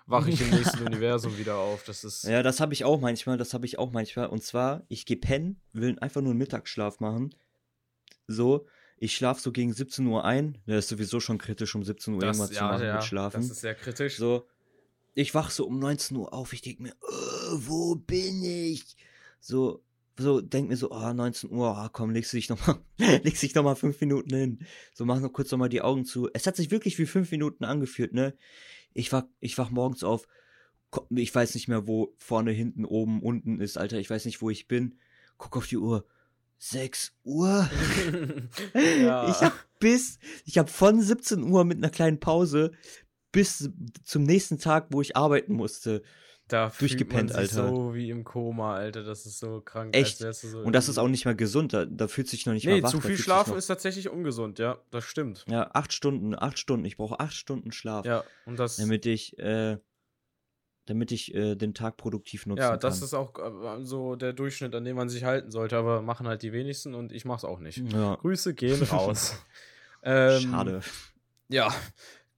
[0.07, 1.85] wache ich im nächsten Universum wieder auf.
[1.85, 2.25] Das ist.
[2.25, 4.27] Ja, das habe ich auch manchmal, das habe ich auch manchmal.
[4.27, 7.35] Und zwar, ich gehe pennen, will einfach nur einen Mittagsschlaf machen.
[8.27, 8.67] So,
[8.97, 10.59] ich schlafe so gegen 17 Uhr ein.
[10.67, 13.05] Das ist sowieso schon kritisch, um 17 Uhr das, irgendwas ja, zu machen ja, mit
[13.05, 13.41] Schlafen.
[13.41, 14.17] Das ist sehr kritisch.
[14.17, 14.47] So,
[15.15, 16.53] ich wache so um 19 Uhr auf.
[16.53, 18.97] Ich denke mir, oh, wo bin ich?
[19.41, 19.83] So,
[20.19, 23.55] so denk mir so, oh, 19 Uhr, oh, komm, legst du dich nochmal, legst dich
[23.55, 24.59] nochmal fünf Minuten hin.
[24.95, 26.29] So, mach noch kurz nochmal die Augen zu.
[26.33, 28.35] Es hat sich wirklich wie fünf Minuten angefühlt, ne?
[28.95, 30.27] Ich wach, ich wach morgens auf,
[31.11, 33.99] ich weiß nicht mehr, wo vorne, hinten, oben, unten ist, Alter.
[33.99, 34.99] Ich weiß nicht, wo ich bin.
[35.39, 36.07] Guck auf die Uhr.
[36.59, 37.69] 6 Uhr.
[38.75, 39.29] ja.
[39.29, 42.73] Ich hab bis, ich hab von 17 Uhr mit einer kleinen Pause
[43.33, 43.71] bis
[44.05, 46.03] zum nächsten Tag, wo ich arbeiten musste,
[46.49, 47.69] da durchgepennt, Alter.
[47.69, 49.03] So wie im Koma, Alter.
[49.03, 49.97] Das ist so krank.
[49.97, 50.19] Echt?
[50.19, 51.73] So und das ist auch nicht mehr gesund.
[51.73, 52.91] Da, da fühlt sich noch nicht nee, mal wach.
[52.91, 54.79] zu viel Schlafen ist tatsächlich ungesund, ja.
[54.91, 55.45] Das stimmt.
[55.49, 56.85] Ja, acht Stunden, acht Stunden.
[56.85, 58.05] Ich brauche acht Stunden Schlaf.
[58.05, 58.77] Ja, und das.
[58.77, 59.79] Damit ich, äh,
[60.85, 62.73] damit ich äh, den Tag produktiv nutzen kann.
[62.73, 63.05] Ja, das kann.
[63.05, 66.43] ist auch äh, so der Durchschnitt, an dem man sich halten sollte, aber machen halt
[66.43, 67.79] die wenigsten und ich mach's auch nicht.
[67.93, 68.17] Ja.
[68.17, 69.43] Grüße gehen raus.
[70.03, 70.81] ähm, Schade.
[71.49, 71.73] Ja,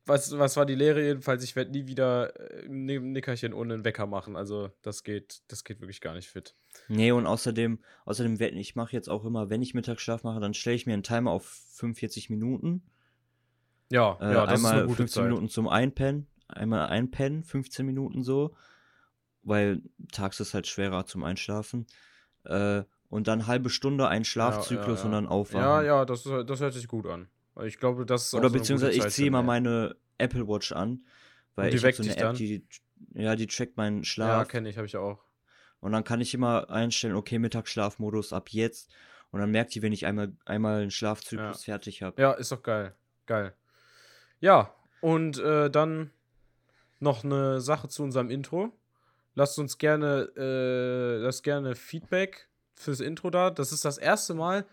[0.07, 1.43] was, was war die Lehre jedenfalls?
[1.45, 4.37] Ich werde nie wieder äh, ein Nickerchen ohne einen Wecker machen.
[4.37, 6.55] Also das geht, das geht wirklich gar nicht fit.
[6.89, 10.77] Nee, und außerdem, außerdem ich mache jetzt auch immer, wenn ich Mittagsschlaf mache, dann stelle
[10.77, 12.83] ich mir einen Timer auf 45 Minuten.
[13.91, 15.31] Ja, äh, ja, das einmal ist eine gute 15 Zeit.
[15.31, 18.55] Minuten zum Einpennen, einmal einpennen, 15 Minuten so,
[19.43, 19.83] weil
[20.13, 21.87] tags ist halt schwerer zum Einschlafen.
[22.45, 25.05] Äh, und dann halbe Stunde ein Schlafzyklus ja, ja, ja.
[25.05, 25.61] und dann aufwachen.
[25.61, 27.29] Ja, ja, das, das hört sich gut an.
[27.63, 31.05] Ich glaube, das ist Oder so beziehungsweise ich ziehe mal meine Apple Watch an,
[31.55, 32.67] weil ich habe so eine App, die,
[33.15, 34.29] ja, die trackt meinen Schlaf.
[34.29, 35.25] Ja, kenne ich, habe ich auch.
[35.81, 38.91] Und dann kann ich immer einstellen, okay, Mittagsschlafmodus ab jetzt.
[39.31, 41.73] Und dann merkt die, wenn ich einmal, einmal einen Schlafzyklus ja.
[41.75, 42.21] fertig habe.
[42.21, 42.95] Ja, ist doch geil.
[43.27, 43.53] Geil.
[44.41, 46.11] Ja, und äh, dann
[47.01, 48.73] noch eine Sache zu unserem Intro.
[49.35, 53.51] Lasst uns gerne, äh, lasst gerne Feedback fürs Intro da.
[53.51, 54.65] Das ist das erste Mal,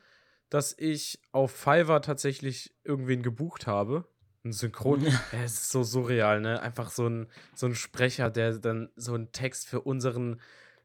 [0.52, 4.06] dass ich auf Fiverr tatsächlich irgendwen gebucht habe.
[4.44, 5.06] Ein Synchron.
[5.32, 6.62] es ist so surreal, ne?
[6.62, 10.42] Einfach so ein, so ein Sprecher, der dann so einen Text für unseren,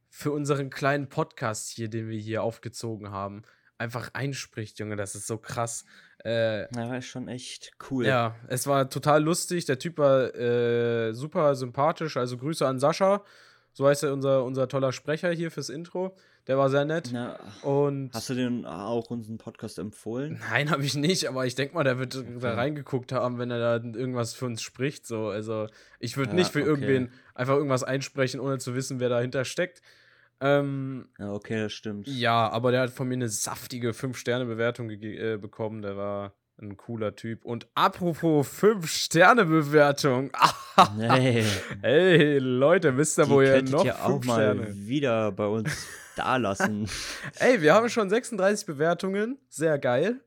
[0.09, 3.43] für unseren kleinen Podcast hier, den wir hier aufgezogen haben,
[3.77, 4.95] einfach einspricht, Junge.
[4.95, 5.85] Das ist so krass.
[6.25, 8.07] Äh, ja, war schon echt cool.
[8.07, 9.65] Ja, es war total lustig.
[9.65, 12.17] Der Typ war äh, super sympathisch.
[12.17, 13.25] Also Grüße an Sascha.
[13.77, 16.17] So heißt er unser, unser toller Sprecher hier fürs Intro.
[16.47, 17.11] Der war sehr nett.
[17.13, 20.41] Na, und hast du den auch unseren Podcast empfohlen?
[20.49, 22.39] Nein, habe ich nicht, aber ich denke mal, der wird okay.
[22.41, 25.07] da reingeguckt haben, wenn er da irgendwas für uns spricht.
[25.07, 25.29] So.
[25.29, 25.67] Also
[26.01, 26.69] ich würde ja, nicht für okay.
[26.71, 29.83] irgendwen einfach irgendwas einsprechen, ohne zu wissen, wer dahinter steckt.
[30.41, 32.09] Ähm, ja, okay, das stimmt.
[32.09, 35.83] Ja, aber der hat von mir eine saftige 5-Sterne-Bewertung äh, bekommen.
[35.83, 37.45] Der war ein cooler Typ.
[37.45, 40.31] Und apropos 5-Sterne-Bewertung.
[40.99, 41.45] hey.
[41.83, 44.63] hey, Leute, wisst ihr, wo ihr noch ihr auch Sterne?
[44.63, 45.87] mal wieder bei uns
[46.17, 46.89] da lassen.
[47.39, 49.39] Ey, wir haben schon 36 Bewertungen.
[49.49, 50.21] Sehr geil.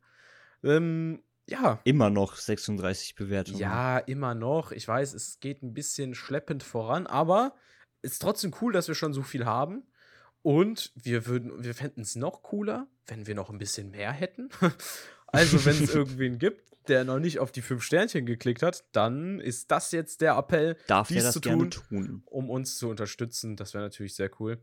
[0.63, 1.79] Ähm, ja.
[1.83, 3.59] Immer noch 36 Bewertungen.
[3.59, 4.71] Ja, immer noch.
[4.71, 7.55] Ich weiß, es geht ein bisschen schleppend voran, aber
[8.01, 9.83] es ist trotzdem cool, dass wir schon so viel haben.
[10.41, 14.49] Und wir würden, wir fänden es noch cooler, wenn wir noch ein bisschen mehr hätten.
[15.31, 19.39] also, wenn es irgendwen gibt, der noch nicht auf die fünf Sternchen geklickt hat, dann
[19.39, 23.55] ist das jetzt der Appell, Darf dies zu tun, tun, um uns zu unterstützen.
[23.55, 24.59] Das wäre natürlich sehr cool.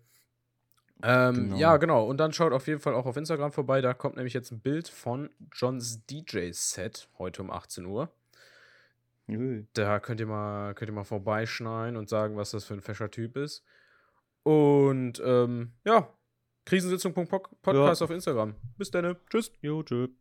[1.02, 1.56] Ähm, genau.
[1.56, 2.06] Ja, genau.
[2.06, 3.80] Und dann schaut auf jeden Fall auch auf Instagram vorbei.
[3.80, 8.10] Da kommt nämlich jetzt ein Bild von Johns DJ-Set heute um 18 Uhr.
[9.26, 9.68] Mhm.
[9.74, 13.10] Da könnt ihr, mal, könnt ihr mal vorbeischneiden und sagen, was das für ein fescher
[13.10, 13.62] Typ ist.
[14.42, 16.08] Und ähm, ja,
[16.64, 18.04] Krisensitzung.podcast ja.
[18.04, 18.54] auf Instagram.
[18.76, 19.16] Bis dann.
[19.28, 19.52] Tschüss.
[19.60, 20.10] Jo, tschüss.